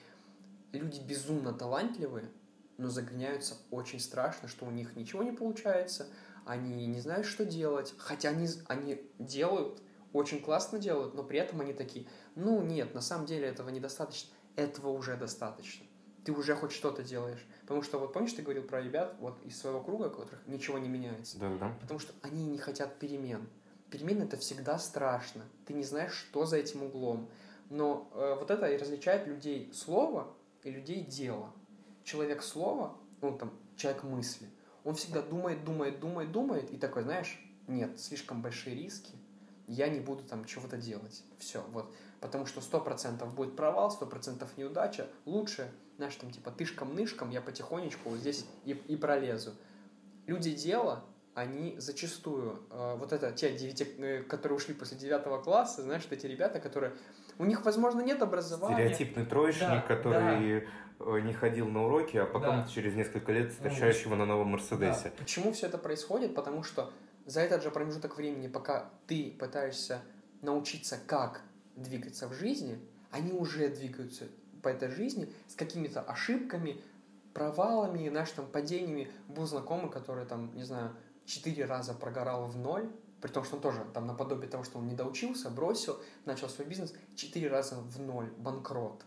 [0.72, 2.32] люди безумно талантливые,
[2.78, 6.08] но загоняются очень страшно, что у них ничего не получается,
[6.46, 9.82] они не знают, что делать, хотя они, они делают,
[10.16, 14.30] очень классно делают, но при этом они такие, ну нет, на самом деле этого недостаточно,
[14.56, 15.86] этого уже достаточно.
[16.24, 17.46] Ты уже хоть что-то делаешь.
[17.62, 20.80] Потому что, вот помнишь, ты говорил про ребят вот из своего круга, у которых ничего
[20.80, 21.38] не меняется?
[21.38, 21.78] Да, да.
[21.82, 23.48] Потому что они не хотят перемен
[23.90, 25.44] перемены это всегда страшно.
[25.66, 27.30] Ты не знаешь, что за этим углом.
[27.70, 31.52] Но э, вот это и различает людей слова и людей дела.
[32.04, 34.48] Человек слова, ну там, человек мысли,
[34.84, 39.14] он всегда думает, думает, думает, думает, и такой, знаешь, нет, слишком большие риски,
[39.68, 41.24] я не буду там чего-то делать.
[41.38, 41.94] Все, вот.
[42.22, 45.08] Потому что сто процентов будет провал, сто процентов неудача.
[45.26, 49.54] Лучше, знаешь, там типа тышком-нышком я потихонечку вот здесь и, и пролезу.
[50.26, 51.04] Люди дела,
[51.36, 56.16] они зачастую, э, вот это те, девяти, э, которые ушли после девятого класса, знаешь, что
[56.16, 56.94] эти ребята, которые,
[57.38, 58.76] у них, возможно, нет образования.
[58.76, 60.68] Стереотипный троечник, да, который да.
[61.00, 62.68] Э, не ходил на уроки, а потом да.
[62.68, 65.10] через несколько лет встречаешь его на новом Мерседесе.
[65.10, 65.12] Да.
[65.18, 66.34] Почему все это происходит?
[66.34, 66.90] Потому что
[67.26, 70.02] за этот же промежуток времени, пока ты пытаешься
[70.42, 71.42] научиться, как
[71.76, 72.80] двигаться в жизни,
[73.12, 74.26] они уже двигаются
[74.62, 76.82] по этой жизни с какими-то ошибками,
[77.34, 79.12] провалами, знаешь, там, падениями.
[79.28, 82.90] Был знакомый, который там, не знаю, четыре раза прогорал в ноль,
[83.22, 86.68] при том, что он тоже там наподобие того, что он не доучился, бросил, начал свой
[86.68, 89.04] бизнес, четыре раза в ноль, банкрот.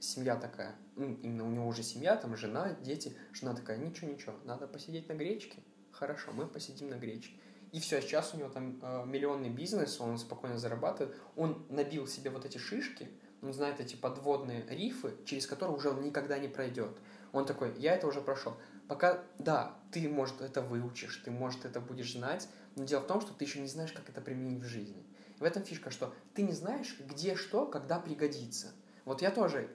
[0.00, 4.34] Семья такая, ну, именно у него уже семья, там жена, дети, жена такая, ничего, ничего,
[4.44, 5.62] надо посидеть на гречке,
[5.98, 7.34] хорошо, мы посидим на гречке.
[7.72, 12.30] И все, сейчас у него там э, миллионный бизнес, он спокойно зарабатывает, он набил себе
[12.30, 13.08] вот эти шишки,
[13.42, 16.96] он знает эти подводные рифы, через которые уже он никогда не пройдет.
[17.32, 18.56] Он такой, я это уже прошел.
[18.88, 23.20] Пока, да, ты, может, это выучишь, ты, может, это будешь знать, но дело в том,
[23.20, 25.04] что ты еще не знаешь, как это применить в жизни.
[25.38, 28.72] В этом фишка, что ты не знаешь, где что, когда пригодится.
[29.04, 29.70] Вот я тоже,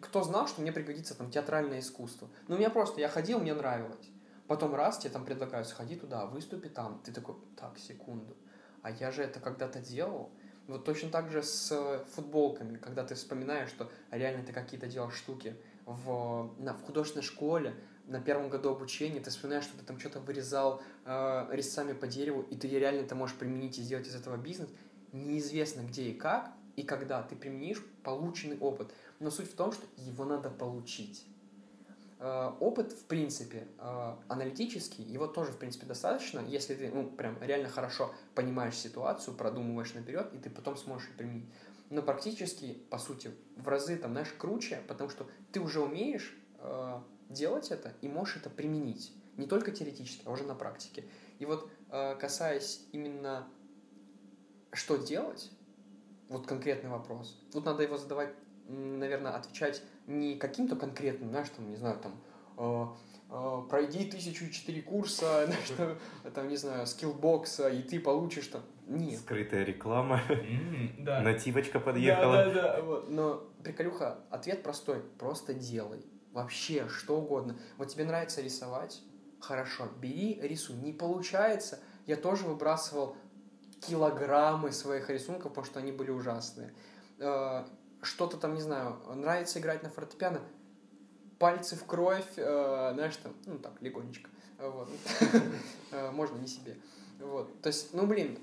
[0.00, 2.28] кто знал, что мне пригодится там театральное искусство?
[2.46, 4.10] Ну, у меня просто, я ходил, мне нравилось.
[4.48, 7.00] Потом раз тебе там предлагают, сходи туда, выступи там.
[7.04, 8.36] Ты такой, так, секунду.
[8.82, 10.30] А я же это когда-то делал.
[10.68, 15.56] Вот точно так же с футболками, когда ты вспоминаешь, что реально ты какие-то делал штуки
[15.84, 17.74] в, на, в художественной школе,
[18.06, 22.42] на первом году обучения, ты вспоминаешь, что ты там что-то вырезал э, резцами по дереву,
[22.42, 24.68] и ты реально это можешь применить и сделать из этого бизнес,
[25.12, 28.92] неизвестно где и как, и когда ты применишь полученный опыт.
[29.18, 31.26] Но суть в том, что его надо получить.
[32.18, 37.36] Э, опыт, в принципе, э, аналитический, его тоже, в принципе, достаточно, если ты, ну, прям
[37.42, 41.48] реально хорошо понимаешь ситуацию, продумываешь наперед, и ты потом сможешь ее применить.
[41.90, 47.00] Но практически, по сути, в разы, там, знаешь, круче, потому что ты уже умеешь э,
[47.28, 49.12] делать это и можешь это применить.
[49.36, 51.04] Не только теоретически, а уже на практике.
[51.38, 53.46] И вот э, касаясь именно
[54.72, 55.50] что делать,
[56.28, 57.38] вот конкретный вопрос.
[57.52, 58.34] Тут надо его задавать,
[58.68, 62.20] наверное, отвечать не каким-то конкретным, знаешь, там, не знаю, там,
[62.58, 62.86] э,
[63.30, 65.48] э, пройди тысячу четыре курса,
[66.34, 68.62] там, не знаю, скиллбокса, и ты получишь там...
[68.86, 69.20] Нет.
[69.20, 70.20] Скрытая реклама.
[70.98, 71.20] Да.
[71.20, 72.36] Нативочка подъехала.
[72.36, 72.82] Да, да, да.
[72.82, 73.10] Вот.
[73.10, 75.00] Но, приколюха, ответ простой.
[75.18, 76.04] Просто делай.
[76.32, 77.58] Вообще, что угодно.
[77.78, 79.02] Вот тебе нравится рисовать?
[79.40, 80.76] Хорошо, бери, рисуй.
[80.76, 81.80] Не получается?
[82.06, 83.16] Я тоже выбрасывал
[83.80, 86.72] килограммы своих рисунков, потому что они были ужасные.
[88.06, 90.40] Э, что-то там, не знаю, нравится играть на фортепиано,
[91.38, 94.30] пальцы в кровь, э, знаешь, там, ну так, легонечко.
[94.58, 94.88] Вот.
[95.92, 96.76] Э, можно не себе.
[97.20, 97.62] Вот.
[97.62, 98.38] То есть, ну, блин,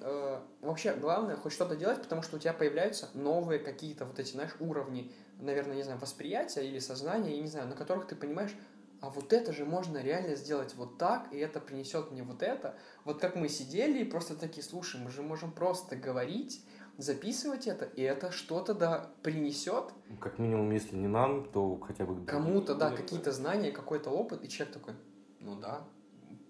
[0.61, 4.55] вообще главное хоть что-то делать, потому что у тебя появляются новые какие-то вот эти, знаешь,
[4.59, 8.55] уровни, наверное, не знаю, восприятия или сознания, я не знаю, на которых ты понимаешь,
[9.01, 12.75] а вот это же можно реально сделать вот так, и это принесет мне вот это.
[13.03, 16.63] Вот как мы сидели и просто такие, слушай, мы же можем просто говорить,
[16.97, 19.85] записывать это, и это что-то да принесет.
[20.19, 22.25] Как минимум, если не нам, то хотя бы...
[22.25, 24.93] Кому-то, да, какие-то знания, какой-то опыт, и человек такой,
[25.39, 25.85] ну да,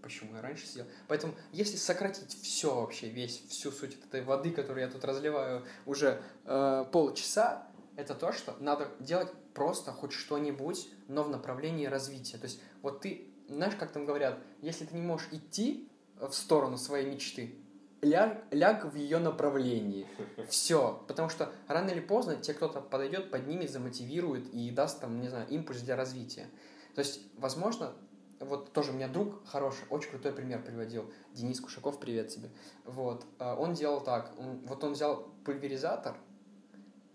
[0.01, 0.85] почему я раньше сидел.
[1.07, 6.21] Поэтому, если сократить все вообще, весь, всю суть этой воды, которую я тут разливаю уже
[6.45, 12.37] э, полчаса, это то, что надо делать просто хоть что-нибудь, но в направлении развития.
[12.37, 16.77] То есть вот ты, знаешь, как там говорят, если ты не можешь идти в сторону
[16.77, 17.55] своей мечты,
[18.03, 20.05] ляг, ляг в ее направлении.
[20.47, 21.03] Все.
[21.07, 25.47] Потому что рано или поздно тебе кто-то подойдет, поднимет, замотивирует и даст там, не знаю,
[25.49, 26.47] импульс для развития.
[26.95, 27.93] То есть, возможно,
[28.39, 31.11] вот тоже у меня друг хороший, очень крутой пример приводил.
[31.33, 32.49] Денис Кушаков, привет тебе.
[32.85, 33.25] Вот.
[33.39, 34.33] А он делал так.
[34.37, 36.15] Он, вот он взял пульверизатор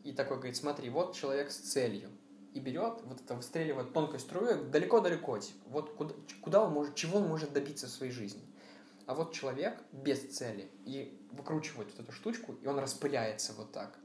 [0.04, 2.10] и такой говорит, смотри, вот человек с целью
[2.54, 7.18] и берет, вот это выстреливает тонкой струей далеко-далеко, типа, вот куда, куда он может, чего
[7.18, 8.42] он может добиться в своей жизни.
[9.08, 13.98] А вот человек без цели и выкручивает вот эту штучку, и он распыляется вот так.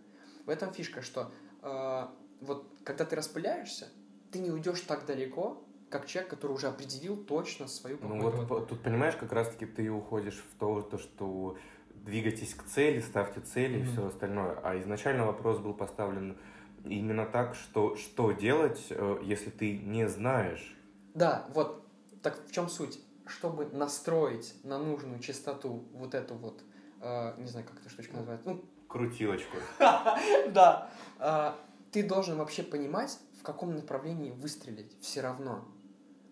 [0.46, 1.30] В этом фишка, что
[1.62, 2.08] э,
[2.40, 3.90] вот когда ты распыляешься,
[4.32, 8.82] ты не уйдешь так далеко, как человек, который уже определил точно свою Ну вот, тут
[8.82, 11.58] понимаешь, как раз-таки ты уходишь в то, то что
[11.90, 13.84] двигайтесь к цели, ставьте цели mm-hmm.
[13.84, 14.58] и все остальное.
[14.64, 16.38] А изначально вопрос был поставлен
[16.86, 20.78] именно так, что что делать, э, если ты не знаешь.
[21.14, 21.86] Да, вот
[22.22, 23.02] так в чем суть?
[23.26, 26.62] Чтобы настроить на нужную частоту вот эту вот,
[27.02, 28.66] э, не знаю, как эта штучка называется, ну...
[28.88, 29.58] Крутилочку.
[29.80, 30.90] Да.
[31.20, 31.54] Э,
[31.92, 35.66] ты должен вообще понимать, в каком направлении выстрелить все равно.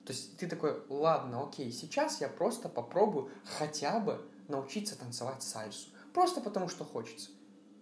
[0.06, 5.90] То есть ты такой, ладно, окей, сейчас я просто попробую хотя бы научиться танцевать сальсу.
[6.14, 7.30] Просто потому, что хочется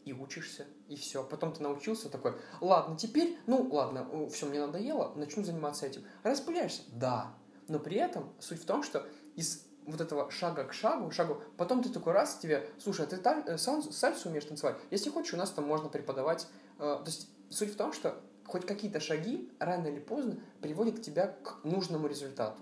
[0.05, 1.23] и учишься, и все.
[1.23, 6.03] Потом ты научился такой, ладно, теперь, ну ладно, все, мне надоело, начну заниматься этим.
[6.23, 6.83] Распыляешься?
[6.87, 7.33] Да.
[7.69, 11.81] Но при этом суть в том, что из вот этого шага к шагу, шагу, потом
[11.81, 14.75] ты такой раз тебе, слушай, а ты та, э, сальсу умеешь танцевать?
[14.91, 16.47] Если хочешь, у нас там можно преподавать.
[16.77, 21.27] Э, то есть суть в том, что хоть какие-то шаги рано или поздно приводят тебя
[21.27, 22.61] к нужному результату.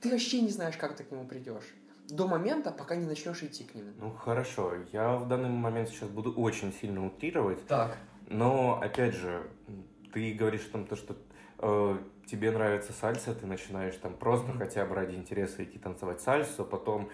[0.00, 1.74] Ты вообще не знаешь, как ты к нему придешь
[2.08, 3.90] до момента, пока не начнешь идти к нему.
[3.98, 7.66] Ну хорошо, я в данный момент сейчас буду очень сильно утрировать.
[7.66, 7.96] Так.
[8.28, 9.46] Но опять же,
[10.12, 11.16] ты говоришь о том, то, что
[11.62, 14.58] э, тебе нравится сальса, ты начинаешь там просто mm-hmm.
[14.58, 17.08] хотя бы ради интереса идти танцевать сальсу, потом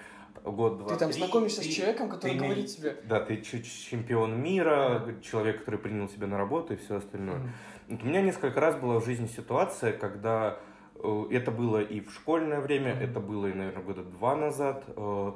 [0.45, 2.97] год, два, Ты там три, знакомишься ты, с человеком, который ты, говорит тебе...
[3.05, 5.23] Да, ты чемпион мира, mm-hmm.
[5.23, 7.37] человек, который принял тебя на работу и все остальное.
[7.37, 7.51] Mm-hmm.
[7.91, 10.59] Вот у меня несколько раз была в жизни ситуация, когда
[11.01, 13.11] Э, это было и в школьное время, mm-hmm.
[13.11, 14.85] это было и, наверное, года два назад.
[14.89, 15.33] Э,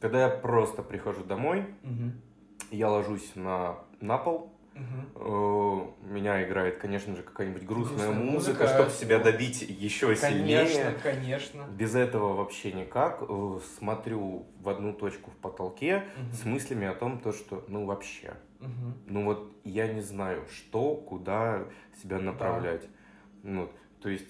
[0.00, 2.12] когда я просто прихожу домой, mm-hmm.
[2.70, 4.52] я ложусь на, на пол,
[5.16, 5.96] Угу.
[6.02, 10.64] Меня играет, конечно же, какая-нибудь грустная, грустная музыка, музыка, чтобы себя добить еще конечно, сильнее.
[10.64, 11.62] Конечно, конечно.
[11.76, 13.22] Без этого вообще никак.
[13.78, 16.36] Смотрю в одну точку в потолке угу.
[16.36, 18.34] с мыслями о том, то, что ну вообще.
[18.60, 18.92] Угу.
[19.06, 21.64] Ну вот я не знаю, что, куда
[22.02, 22.82] себя направлять.
[22.82, 22.88] Да.
[23.42, 23.70] Ну,
[24.02, 24.28] то есть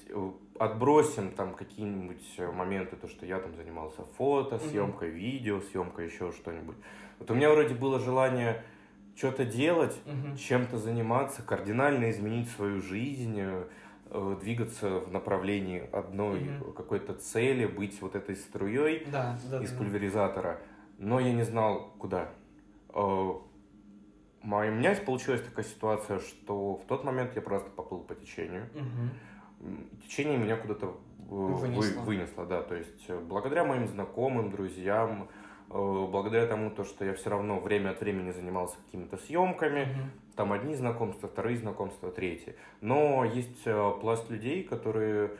[0.58, 5.12] отбросим там какие-нибудь э, моменты, то, что я там занимался фото, съемкой mm-hmm.
[5.12, 6.76] видео, съемкой еще что-нибудь.
[7.18, 8.62] Вот у меня вроде было желание
[9.20, 10.36] что-то делать, mm-hmm.
[10.38, 13.64] чем-то заниматься, кардинально изменить свою жизнь, э,
[14.06, 16.72] э, двигаться в направлении одной mm-hmm.
[16.72, 19.76] какой-то цели, быть вот этой струей да, да, из да.
[19.76, 20.60] пульверизатора.
[20.96, 22.30] Но я не знал, куда.
[22.92, 23.42] У
[24.42, 28.68] меня получилась такая ситуация, что в тот момент я просто поплыл по течению.
[28.74, 29.08] Mm-hmm
[30.06, 30.90] течение меня куда-то э,
[31.28, 32.00] вынесло.
[32.00, 35.26] Вы, вынесло, да, то есть э, благодаря моим знакомым, друзьям, э,
[35.70, 40.34] благодаря тому, то, что я все равно время от времени занимался какими-то съемками, mm-hmm.
[40.36, 42.56] там одни знакомства, вторые знакомства, третьи.
[42.80, 43.64] Но есть
[44.00, 45.30] пласт людей, которые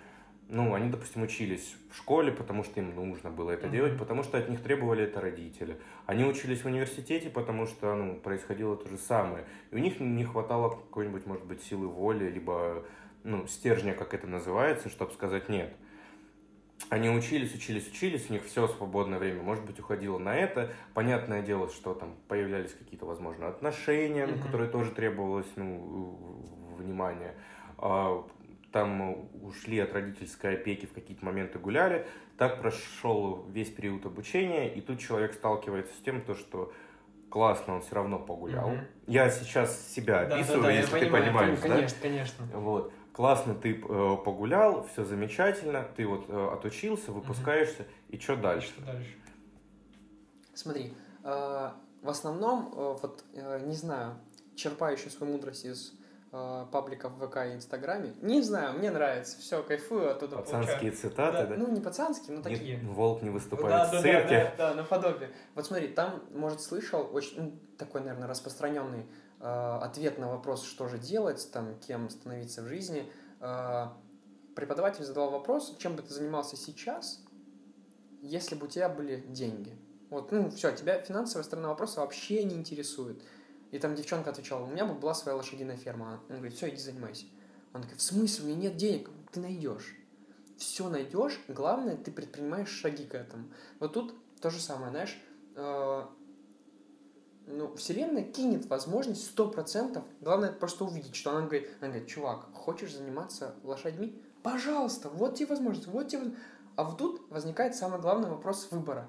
[0.51, 3.71] ну, они, допустим, учились в школе, потому что им нужно было это mm-hmm.
[3.71, 5.77] делать, потому что от них требовали это родители.
[6.07, 9.45] Они учились в университете, потому что, ну, происходило то же самое.
[9.71, 12.85] И у них не хватало какой-нибудь, может быть, силы воли, либо,
[13.23, 15.73] ну, стержня, как это называется, чтобы сказать «нет».
[16.89, 20.73] Они учились, учились, учились, у них все свободное время, может быть, уходило на это.
[20.95, 24.43] Понятное дело, что там появлялись какие-то, возможно, отношения, mm-hmm.
[24.43, 26.19] которые тоже требовалось, ну,
[26.79, 27.35] внимания
[27.79, 28.27] а,
[28.73, 32.07] там ушли от родительской опеки, в какие-то моменты гуляли.
[32.39, 36.73] Так прошел весь период обучения, и тут человек сталкивается с тем, то, что
[37.29, 38.71] классно, он все равно погулял.
[38.71, 38.87] Mm-hmm.
[39.09, 42.03] Я сейчас себя да, описываю, да, да, если ты понимаю, понимаешь, конечно, да?
[42.03, 42.93] Конечно, Вот.
[43.21, 48.17] Классно ты э, погулял, все замечательно, ты вот э, отучился, выпускаешься, mm-hmm.
[48.17, 48.69] и что дальше?
[48.69, 49.15] Что дальше?
[50.55, 54.15] Смотри, э, в основном, э, вот, э, не знаю,
[54.57, 55.93] черпаю еще свою мудрость из
[56.33, 58.15] э, пабликов в ВК и Инстаграме.
[58.23, 60.97] Не знаю, мне нравится, все, кайфую оттуда Пацанские получаю.
[60.97, 61.57] цитаты, да, да?
[61.59, 62.79] Ну, не пацанские, но такие.
[62.79, 64.55] Не, волк не выступает да, в цирке.
[64.57, 65.29] Да, да, да, наподобие.
[65.55, 69.05] Вот смотри, там, может, слышал очень ну, такой, наверное, распространенный
[69.41, 73.11] ответ на вопрос, что же делать, там, кем становиться в жизни.
[73.41, 73.89] Э,
[74.55, 77.23] преподаватель задавал вопрос, чем бы ты занимался сейчас,
[78.21, 79.77] если бы у тебя были деньги.
[80.11, 83.23] Вот, ну, все, тебя финансовая сторона вопроса вообще не интересует.
[83.71, 86.21] И там девчонка отвечала, у меня бы была своя лошадиная ферма.
[86.29, 87.27] Он говорит, все, иди занимайся.
[87.73, 89.11] Он такой, в смысле, у меня нет денег?
[89.31, 89.97] Ты найдешь.
[90.57, 93.45] Все найдешь, главное, ты предпринимаешь шаги к этому.
[93.79, 95.17] Вот тут то же самое, знаешь,
[95.55, 96.05] э,
[97.53, 100.05] ну, Вселенная кинет возможность сто процентов.
[100.21, 104.21] Главное просто увидеть, что она говорит, она говорит, чувак, хочешь заниматься лошадьми?
[104.43, 106.35] Пожалуйста, вот тебе возможность, вот тебе
[106.77, 109.09] А вот тут возникает самый главный вопрос выбора.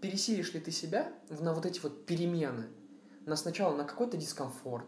[0.00, 2.66] Пересилишь ли ты себя на вот эти вот перемены–
[3.28, 4.86] на сначала на какой-то дискомфорт,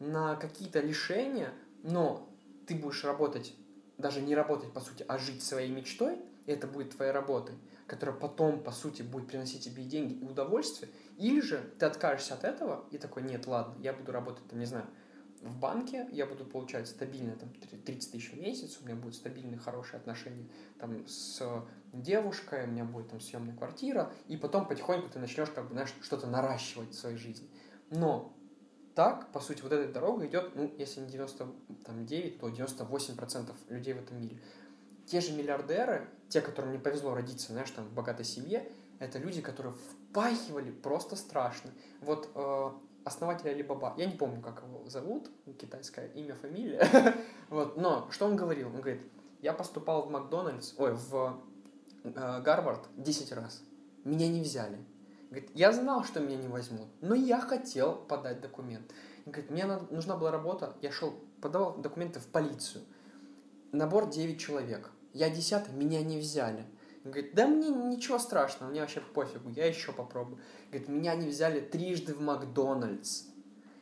[0.00, 1.52] на какие-то лишения,
[1.82, 2.28] но
[2.66, 3.54] ты будешь работать,
[3.98, 7.54] даже не работать по сути, а жить своей мечтой, и это будет твоей работой,
[7.92, 12.42] которая потом, по сути, будет приносить тебе деньги и удовольствие, или же ты откажешься от
[12.42, 14.86] этого и такой, нет, ладно, я буду работать, там, не знаю,
[15.42, 19.58] в банке, я буду получать стабильно там, 30 тысяч в месяц, у меня будут стабильные
[19.58, 21.42] хорошие отношения там, с
[21.92, 25.92] девушкой, у меня будет там съемная квартира, и потом потихоньку ты начнешь как бы, знаешь,
[26.00, 27.46] что-то наращивать в своей жизни.
[27.90, 28.34] Но
[28.94, 33.98] так, по сути, вот эта дорога идет, ну, если не 99, то 98% людей в
[33.98, 34.40] этом мире.
[35.04, 38.66] Те же миллиардеры, те, которым не повезло родиться, знаешь, там, в богатой семье,
[38.98, 41.70] это люди, которые впахивали просто страшно.
[42.00, 42.70] Вот э,
[43.04, 45.30] основатель Алибаба, я не помню, как его зовут,
[45.60, 47.16] китайское имя, фамилия,
[47.50, 48.68] вот, но что он говорил?
[48.68, 49.02] Он говорит,
[49.42, 51.38] я поступал в Макдональдс, ой, в
[52.04, 53.62] э, Гарвард 10 раз,
[54.04, 54.78] меня не взяли.
[55.28, 58.90] Говорит, я знал, что меня не возьмут, но я хотел подать документ.
[59.26, 62.84] Говорит, мне нужна была работа, я шел, подавал документы в полицию.
[63.70, 64.90] Набор 9 человек.
[65.12, 66.64] Я десятый, меня не взяли.
[67.04, 70.38] Говорит, да мне ничего страшного, мне вообще пофигу, я еще попробую.
[70.70, 73.24] Говорит, меня не взяли трижды в Макдональдс.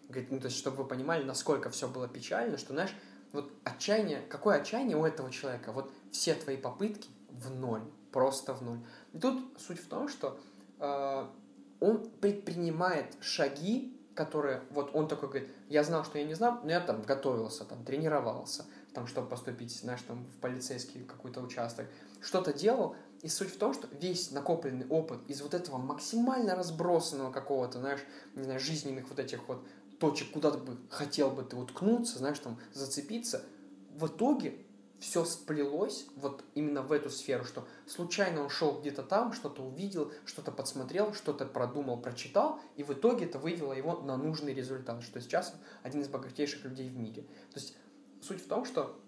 [0.08, 2.94] Говорит, ну то есть, чтобы вы понимали, насколько все было печально, что, знаешь,
[3.32, 8.62] вот отчаяние, какое отчаяние у этого человека, вот все твои попытки в ноль, просто в
[8.62, 8.80] ноль.
[9.12, 10.40] И тут суть в том, что
[10.78, 11.26] э,
[11.80, 16.70] он предпринимает шаги, которые, вот он такой говорит, я знал, что я не знал, но
[16.70, 21.86] я там готовился, там, тренировался, там, чтобы поступить, знаешь, там, в полицейский какой-то участок,
[22.20, 27.32] что-то делал, и суть в том, что весь накопленный опыт из вот этого максимально разбросанного
[27.32, 28.00] какого-то, знаешь,
[28.34, 29.66] не знаю, жизненных вот этих вот
[29.98, 33.44] точек, куда ты бы хотел бы ты уткнуться, знаешь, там, зацепиться,
[33.94, 34.66] в итоге
[35.00, 40.12] все сплелось вот именно в эту сферу, что случайно он шел где-то там, что-то увидел,
[40.26, 45.20] что-то подсмотрел, что-то продумал, прочитал, и в итоге это вывело его на нужный результат, что
[45.20, 47.22] сейчас один из богатейших людей в мире.
[47.22, 47.76] То есть
[48.22, 48.98] суть в том, что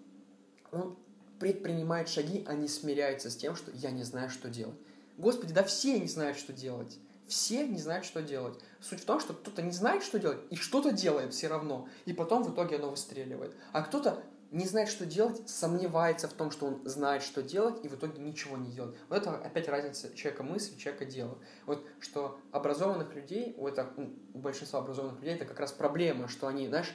[0.71, 0.97] он
[1.39, 4.77] предпринимает шаги, а не смиряется с тем, что я не знаю, что делать.
[5.17, 6.97] Господи, да все не знают, что делать.
[7.27, 8.59] Все не знают, что делать.
[8.81, 11.87] Суть в том, что кто-то не знает, что делать, и что-то делает все равно.
[12.05, 13.55] И потом в итоге оно выстреливает.
[13.71, 17.87] А кто-то не знает, что делать, сомневается в том, что он знает, что делать, и
[17.87, 18.95] в итоге ничего не делает.
[19.09, 21.37] Вот это опять разница человека мысли, человека дела.
[21.65, 23.91] Вот что образованных людей, у, это,
[24.33, 26.93] у большинства образованных людей это как раз проблема, что они, знаешь,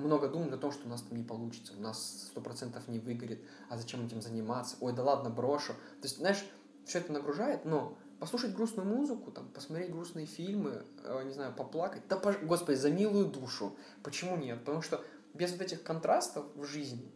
[0.00, 2.98] много думают о том, что у нас там не получится, у нас сто процентов не
[2.98, 5.72] выгорит, а зачем этим заниматься, ой, да ладно, брошу.
[6.00, 6.44] То есть, знаешь,
[6.84, 12.02] все это нагружает, но послушать грустную музыку, там, посмотреть грустные фильмы, э, не знаю, поплакать,
[12.08, 13.76] да, господи, за милую душу.
[14.02, 14.58] Почему нет?
[14.60, 15.02] Потому что
[15.34, 17.10] без вот этих контрастов в жизни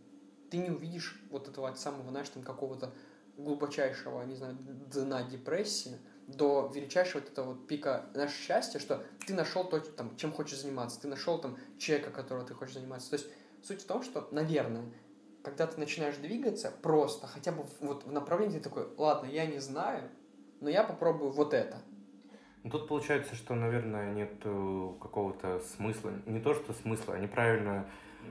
[0.50, 2.92] ты не увидишь вот этого самого, знаешь, там какого-то
[3.36, 4.56] глубочайшего, не знаю,
[4.92, 10.16] дна депрессии, до величайшего вот этого вот пика нашего счастья, что ты нашел то, там,
[10.16, 13.10] чем хочешь заниматься, ты нашел там человека, которого ты хочешь заниматься.
[13.10, 13.28] То есть
[13.62, 14.84] суть в том, что, наверное,
[15.42, 19.58] когда ты начинаешь двигаться просто, хотя бы вот в направлении, ты такой, ладно, я не
[19.58, 20.10] знаю,
[20.60, 21.82] но я попробую вот это.
[22.62, 27.86] Ну, тут получается, что, наверное, нет какого-то смысла, не то что смысла, а неправильно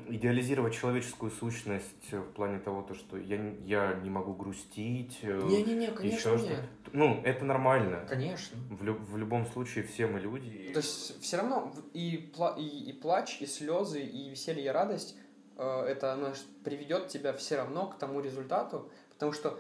[0.08, 5.20] идеализировать человеческую сущность в плане того, то, что я, я не могу грустить.
[5.22, 6.60] Э, Не-не-не, конечно еще нет.
[6.92, 8.06] Ну, это нормально.
[8.08, 8.58] Конечно.
[8.70, 10.72] В, лю- в любом случае все мы люди.
[10.74, 15.16] То есть все равно и, пла- и, и плач, и слезы, и веселье, и радость,
[15.58, 16.34] э, это оно
[16.64, 19.60] приведет тебя все равно к тому результату, потому что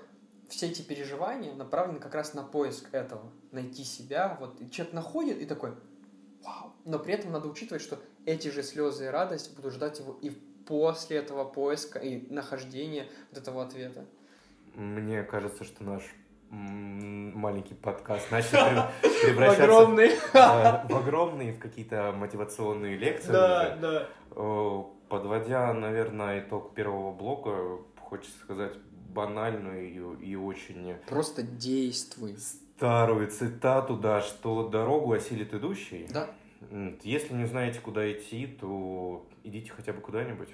[0.49, 5.41] все эти переживания направлены как раз на поиск этого, найти себя, вот, и человек находит
[5.41, 5.71] и такой,
[6.43, 10.17] вау, но при этом надо учитывать, что эти же слезы и радость будут ждать его
[10.21, 10.29] и
[10.65, 14.05] после этого поиска и нахождения вот этого ответа.
[14.75, 16.03] Мне кажется, что наш
[16.49, 18.89] маленький подкаст начал
[19.23, 23.31] превращаться в огромный, в огромные, в какие-то мотивационные лекции.
[23.31, 24.07] Да, да.
[25.09, 28.73] Подводя, наверное, итог первого блока, хочется сказать
[29.13, 30.95] банальную и, и очень...
[31.07, 32.37] Просто действуй.
[32.37, 36.07] Старую цитату, да, что дорогу осилит идущий.
[36.11, 36.29] Да.
[37.03, 40.49] Если не знаете, куда идти, то идите хотя бы куда-нибудь.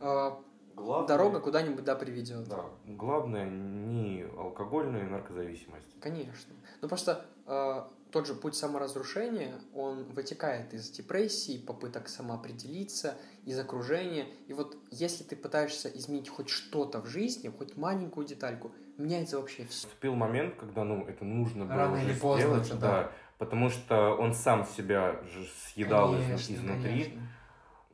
[0.00, 0.40] А,
[0.76, 1.08] Главное...
[1.08, 2.48] Дорога куда-нибудь, да, приведет.
[2.48, 2.64] Да.
[2.86, 5.86] Главное не алкогольная наркозависимость.
[6.00, 6.52] Конечно.
[6.80, 14.26] Ну просто э, тот же путь саморазрушения, он вытекает из депрессии, попыток самоопределиться, из окружения.
[14.48, 19.64] И вот если ты пытаешься изменить хоть что-то в жизни, хоть маленькую детальку, меняется вообще
[19.66, 19.86] все.
[19.86, 22.90] Вступил момент, когда, ну, это нужно было Рано уже или поздно сделать, это, да.
[22.90, 23.12] да.
[23.44, 27.04] Потому что он сам себя же съедал конечно, изнутри.
[27.04, 27.22] Конечно.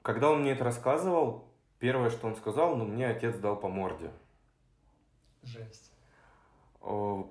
[0.03, 4.11] Когда он мне это рассказывал, Первое, что он сказал, ну, мне отец дал по морде.
[5.42, 5.90] Жесть.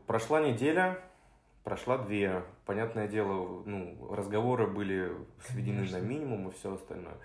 [0.07, 0.99] Прошла неделя,
[1.63, 2.43] прошла две.
[2.65, 5.13] Понятное дело, ну, разговоры были
[5.45, 5.99] сведены Конечно.
[5.99, 7.17] на минимум и все остальное.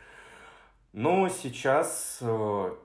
[0.93, 2.77] Но сейчас э,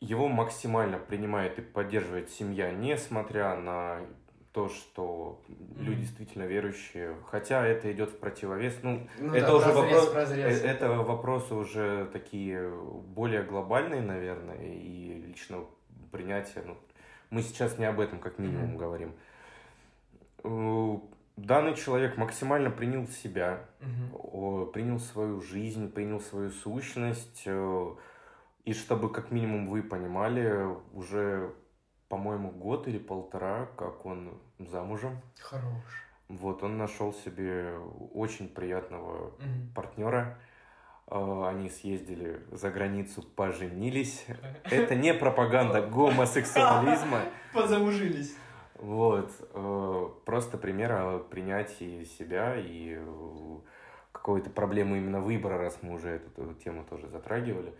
[0.00, 4.02] его максимально принимает и поддерживает семья, несмотря на
[4.58, 5.84] то, что mm-hmm.
[5.84, 8.74] люди действительно верующие, хотя это идет в противовес.
[8.82, 10.62] Ну, ну это да, уже разрез, вопрос, разрез.
[10.64, 12.68] Э, это вопросы уже такие
[13.14, 15.66] более глобальные, наверное, и личного
[16.10, 16.64] принятия.
[16.66, 16.76] Ну,
[17.30, 18.78] мы сейчас не об этом, как минимум, mm-hmm.
[18.78, 19.12] говорим.
[20.42, 20.98] Э,
[21.36, 24.72] данный человек максимально принял себя, mm-hmm.
[24.72, 27.44] принял свою жизнь, принял свою сущность.
[27.46, 27.94] Э,
[28.64, 31.54] и чтобы, как минимум, вы понимали, уже
[32.08, 35.20] по-моему, год или полтора, как он замужем.
[35.40, 36.04] Хорош.
[36.28, 37.78] Вот, он нашел себе
[38.12, 39.74] очень приятного mm-hmm.
[39.74, 40.38] партнера.
[41.06, 44.26] А, они съездили за границу, поженились.
[44.64, 47.22] Это не пропаганда гомосексуализма.
[47.54, 48.34] Позамужились.
[48.74, 49.30] Вот.
[49.54, 53.58] Э, просто пример о принятии себя и э,
[54.12, 57.74] какой-то проблемы именно выбора, раз мы уже эту, тему тоже затрагивали.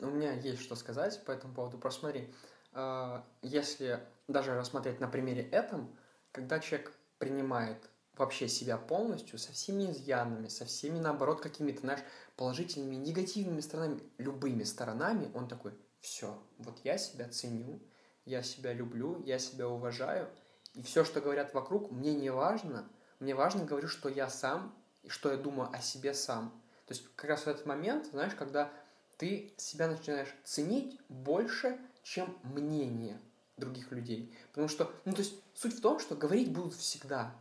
[0.00, 1.78] У меня есть что сказать по этому поводу.
[1.78, 2.28] Посмотри,
[2.72, 5.88] а, если даже рассмотреть на примере этом,
[6.36, 7.78] когда человек принимает
[8.14, 12.02] вообще себя полностью, со всеми изъянами, со всеми, наоборот, какими-то, знаешь,
[12.36, 17.80] положительными, негативными сторонами, любыми сторонами, он такой, все, вот я себя ценю,
[18.26, 20.28] я себя люблю, я себя уважаю,
[20.74, 22.86] и все, что говорят вокруг, мне не важно,
[23.18, 26.50] мне важно говорю, что я сам, и что я думаю о себе сам.
[26.86, 28.70] То есть как раз в этот момент, знаешь, когда
[29.16, 33.18] ты себя начинаешь ценить больше, чем мнение
[33.56, 34.34] других людей.
[34.50, 37.34] Потому что, ну, то есть, суть в том, что говорить будут всегда.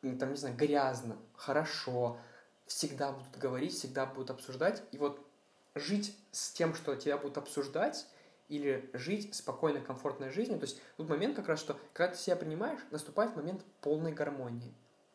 [0.00, 2.18] Там, не знаю, грязно, хорошо,
[2.66, 4.82] всегда будут говорить, всегда будут обсуждать.
[4.92, 5.24] И вот
[5.74, 8.06] жить с тем, что тебя будут обсуждать,
[8.48, 10.58] или жить спокойной, комфортной жизнью.
[10.58, 14.74] То есть тут момент как раз, что когда ты себя принимаешь, наступает момент полной гармонии.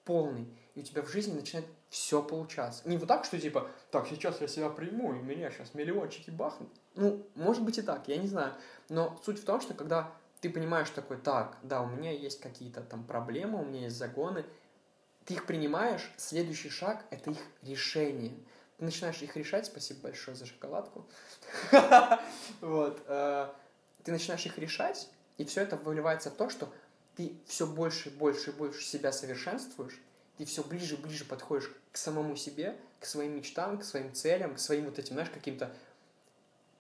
[0.10, 0.48] Полный.
[0.74, 2.82] И у тебя в жизни начинает все получаться.
[2.90, 6.70] Не вот так, что типа, так, сейчас я себя приму, и меня сейчас миллиончики бахнут.
[6.96, 8.56] Ну, может быть и так, я не знаю.
[8.90, 12.82] Но суть в том, что когда ты понимаешь такой, так, да, у меня есть какие-то
[12.82, 14.46] там проблемы, у меня есть загоны,
[15.26, 18.34] ты их принимаешь, следующий шаг– это их решение.
[18.80, 21.06] Ты начинаешь их решать, спасибо большое за шоколадку.
[22.62, 23.00] Вот.
[23.06, 23.50] Э,
[24.04, 25.08] ты начинаешь их решать,
[25.38, 26.74] и все это выливается в то, что
[27.20, 30.00] ты все больше, больше и больше себя совершенствуешь,
[30.38, 34.56] ты все ближе и ближе подходишь к самому себе, к своим мечтам, к своим целям,
[34.56, 35.70] к своим вот этим, знаешь, каким-то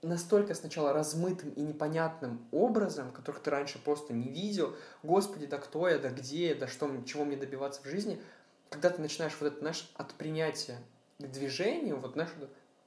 [0.01, 4.77] настолько сначала размытым и непонятным образом, которых ты раньше просто не видел.
[5.03, 8.21] Господи, да кто я, да где я, да что, чего мне добиваться в жизни.
[8.69, 10.77] Когда ты начинаешь вот это, знаешь, от принятия
[11.17, 12.31] к движению, вот, знаешь,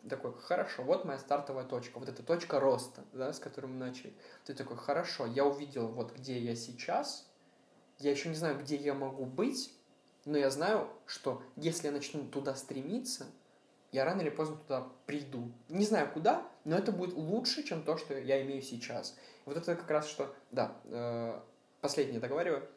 [0.08, 4.14] такой, хорошо, вот моя стартовая точка, вот эта точка роста, да, с которой мы начали.
[4.46, 7.28] Ты такой, хорошо, я увидел, вот где я сейчас,
[8.02, 9.72] я еще не знаю, где я могу быть,
[10.24, 13.26] но я знаю, что если я начну туда стремиться,
[13.92, 15.52] я рано или поздно туда приду.
[15.68, 19.16] Не знаю куда, но это будет лучше, чем то, что я имею сейчас.
[19.44, 21.40] Вот это как раз что, да, э,
[21.80, 22.68] последнее договариваю,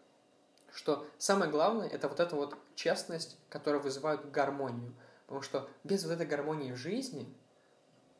[0.71, 4.93] что самое главное это вот эта вот честность, которая вызывает гармонию.
[5.25, 7.33] Потому что без вот этой гармонии в жизни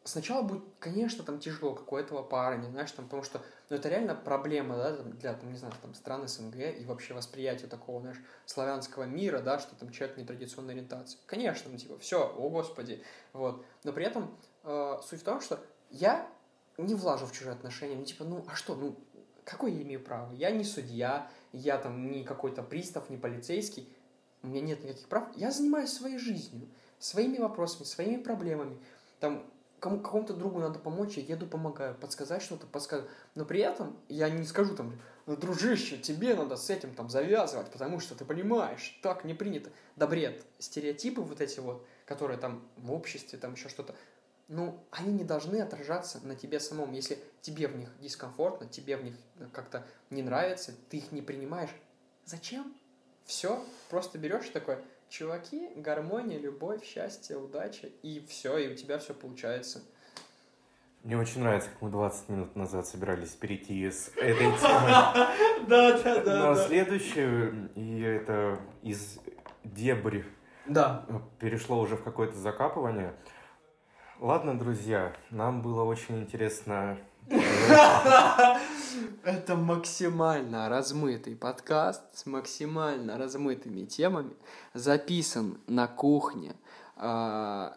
[0.06, 3.90] сначала будет, конечно, там тяжело, как у этого парня, знаешь, там, потому что ну, это
[3.90, 8.02] реально проблема, да, там, для, там, не знаю, там, стран СНГ и вообще восприятие такого,
[8.02, 11.18] знаешь, славянского мира, да, что там человек нетрадиционной ориентации.
[11.26, 13.04] Конечно, ну, типа, все, о господи,
[13.34, 13.66] вот.
[13.84, 16.28] Но при этом э, суть в том, что я
[16.78, 18.96] не влажу в чужие отношения, ну, типа, ну, а что, ну,
[19.44, 20.32] какое я имею право?
[20.34, 23.92] Я не судья, я там не какой-то пристав, не полицейский,
[24.44, 28.80] у меня нет никаких прав, я занимаюсь своей жизнью, своими вопросами, своими проблемами,
[29.20, 29.44] там,
[29.86, 33.12] кому, какому-то другу надо помочь, я еду, помогаю, подсказать что-то, подсказываю.
[33.36, 37.70] Но при этом я не скажу там, ну, дружище, тебе надо с этим там завязывать,
[37.70, 39.70] потому что ты понимаешь, так не принято.
[39.96, 43.94] Да бред, стереотипы вот эти вот, которые там в обществе, там еще что-то,
[44.48, 46.92] ну, они не должны отражаться на тебе самом.
[46.92, 49.14] Если тебе в них дискомфортно, тебе в них
[49.54, 51.70] как-то не нравится, ты их не принимаешь,
[52.24, 52.74] зачем?
[53.26, 54.80] Все, просто берешь такой,
[55.10, 59.84] чуваки, гармония, любовь, счастье, удача, и все, и у тебя все получается.
[61.04, 64.58] Мне очень нравится, как мы 20 минут назад собирались перейти с этой темы
[65.68, 69.20] да, да, да, на следующую, и это из
[69.64, 70.26] дебри
[70.66, 71.06] да.
[71.40, 73.14] перешло уже в какое-то закапывание.
[74.20, 76.98] Ладно, друзья, нам было очень интересно
[79.24, 84.34] Это максимально размытый подкаст с максимально размытыми темами,
[84.74, 86.54] записан на кухне
[86.98, 87.02] э,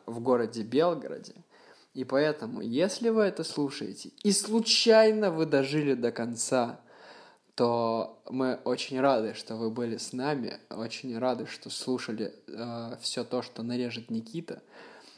[0.07, 1.35] в городе Белгороде.
[1.95, 6.81] И поэтому, если вы это слушаете, и случайно вы дожили до конца,
[7.55, 13.25] то мы очень рады, что вы были с нами, очень рады, что слушали э, все
[13.25, 14.61] то, что нарежет Никита,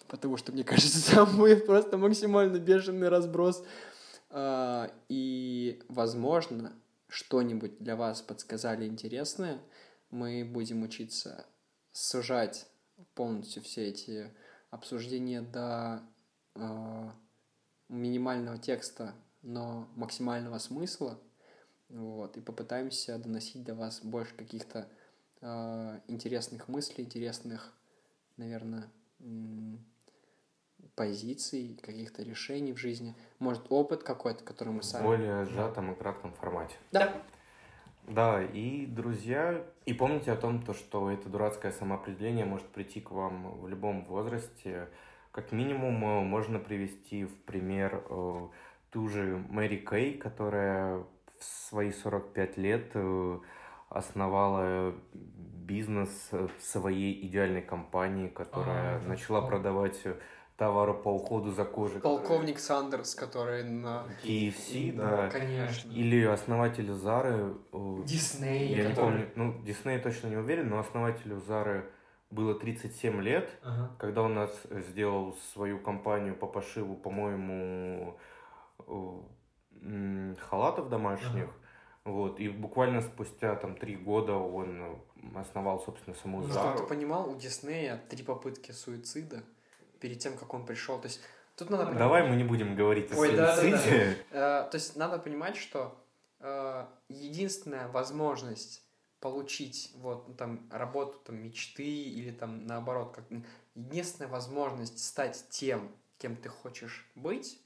[0.06, 3.89] потому что, мне кажется, там будет просто максимально бешеный разброс а,
[4.32, 6.72] и, возможно,
[7.08, 9.60] что-нибудь для вас подсказали интересное.
[10.10, 11.46] Мы будем учиться
[11.92, 12.66] сужать
[13.14, 14.32] полностью все эти
[14.70, 16.02] обсуждения до
[16.54, 17.10] э,
[17.88, 21.20] минимального текста, но максимального смысла.
[21.88, 24.88] Вот, и попытаемся доносить до вас больше каких-то
[25.40, 27.72] э, интересных мыслей, интересных,
[28.36, 28.88] наверное,
[31.00, 35.02] позиций, каких-то решений в жизни, может, опыт какой-то, который мы сами...
[35.02, 36.76] В более сжатом и кратком формате.
[36.92, 37.10] Да.
[38.06, 43.12] Да, и, друзья, и помните о том, то, что это дурацкое самоопределение может прийти к
[43.12, 44.88] вам в любом возрасте.
[45.32, 48.48] Как минимум, э, можно привести в пример э,
[48.90, 53.38] ту же Мэри Кей, которая в свои 45 лет э,
[53.88, 56.30] основала бизнес
[56.60, 60.02] своей идеальной компании, которая а, начала продавать
[60.60, 62.02] товара по уходу за кожей.
[62.02, 64.04] Полковник Сандерс, который на...
[64.22, 65.30] KFC, да.
[65.30, 65.90] Конечно.
[65.90, 67.54] Или основатель Зары.
[68.04, 68.68] Дисней.
[68.68, 68.90] Я который...
[68.90, 71.90] не помню, ну, Дисней точно не уверен, но основателю Зары
[72.30, 73.90] было 37 лет, ага.
[73.98, 78.18] когда он нас сделал свою компанию по пошиву, по-моему,
[80.50, 81.44] халатов домашних.
[81.44, 81.52] Ага.
[82.04, 85.00] Вот, и буквально спустя там три года он
[85.34, 86.68] основал, собственно, саму ну, Зару.
[86.68, 89.42] Чтобы ты понимал, у Диснея три попытки суицида
[90.00, 90.98] перед тем, как он пришел.
[91.00, 91.20] То есть
[91.56, 91.92] тут надо...
[91.92, 94.62] Давай мы не будем говорить о Ой, да, да, да.
[94.64, 95.96] То есть надо понимать, что
[96.40, 98.82] э, единственная возможность
[99.20, 103.24] получить вот ну, там работу там мечты или там наоборот как
[103.74, 107.60] единственная возможность стать тем, кем ты хочешь быть,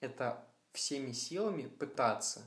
[0.00, 2.42] это всеми силами пытаться.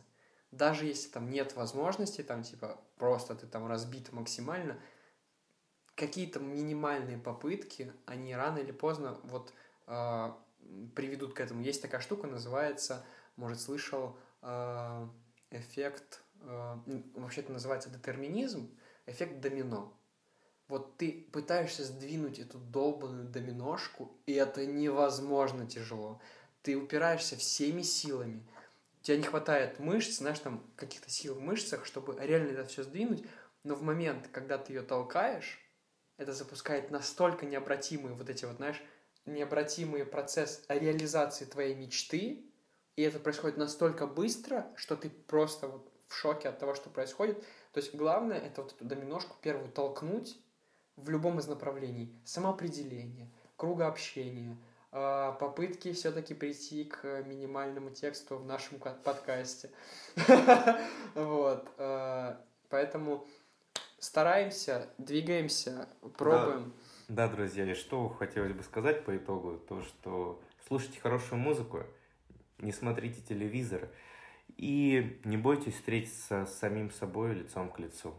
[0.52, 4.80] Даже если там нет возможности, там типа просто ты там разбит максимально,
[5.98, 9.52] какие-то минимальные попытки, они рано или поздно вот
[9.88, 10.32] э,
[10.96, 11.62] приведут к этому.
[11.64, 13.04] Есть такая штука, называется,
[13.36, 15.08] может, слышал, э,
[15.50, 16.78] эффект, э,
[17.16, 18.70] вообще это называется детерминизм,
[19.08, 19.92] эффект домино.
[20.68, 26.22] Вот ты пытаешься сдвинуть эту долбанную доминошку, и это невозможно тяжело.
[26.62, 28.46] Ты упираешься всеми силами.
[29.02, 32.84] У тебя не хватает мышц, знаешь, там каких-то сил в мышцах, чтобы реально это все
[32.84, 33.26] сдвинуть.
[33.64, 35.58] Но в момент, когда ты ее толкаешь,
[36.18, 38.82] это запускает настолько необратимые вот эти вот, знаешь,
[39.26, 42.44] необратимый процесс реализации твоей мечты,
[42.96, 47.40] и это происходит настолько быстро, что ты просто вот в шоке от того, что происходит.
[47.74, 50.38] То есть главное это вот эту доминошку первую толкнуть
[50.96, 52.12] в любом из направлений.
[52.26, 54.58] Самоопределение, круга общения,
[54.92, 59.70] а, попытки все-таки прийти к минимальному тексту в нашем подкасте.
[61.14, 61.68] Вот.
[61.78, 63.28] А, поэтому
[64.00, 65.88] стараемся, двигаемся,
[66.18, 66.74] пробуем.
[67.08, 71.84] Да, друзья, и что хотелось бы сказать по итогу, то что слушайте хорошую музыку,
[72.58, 73.90] не смотрите телевизор
[74.58, 78.14] и не бойтесь встретиться с самим собой лицом к лицу.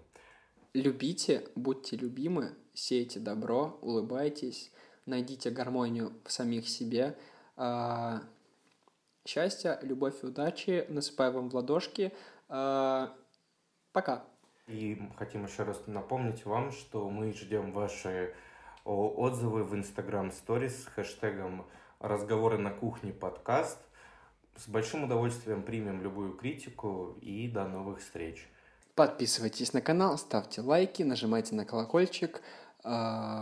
[0.75, 4.73] Любите, будьте любимы, сейте добро, улыбайтесь,
[5.07, 7.17] найдите гармонию в самих себе.
[7.57, 8.23] А,
[9.27, 10.87] счастья, любовь и удачи.
[10.89, 12.13] Насыпаю вам в ладошки.
[12.49, 13.15] А,
[13.93, 14.25] пока.
[14.69, 18.35] И хотим еще раз напомнить вам, что мы ждем ваши
[18.85, 21.67] отзывы в Instagram Stories с хэштегом
[22.01, 23.79] «Разговоры на кухне подкаст».
[24.57, 28.47] С большим удовольствием примем любую критику и до новых встреч.
[28.95, 32.43] Подписывайтесь на канал, ставьте лайки, нажимайте на колокольчик.
[32.85, 33.37] А,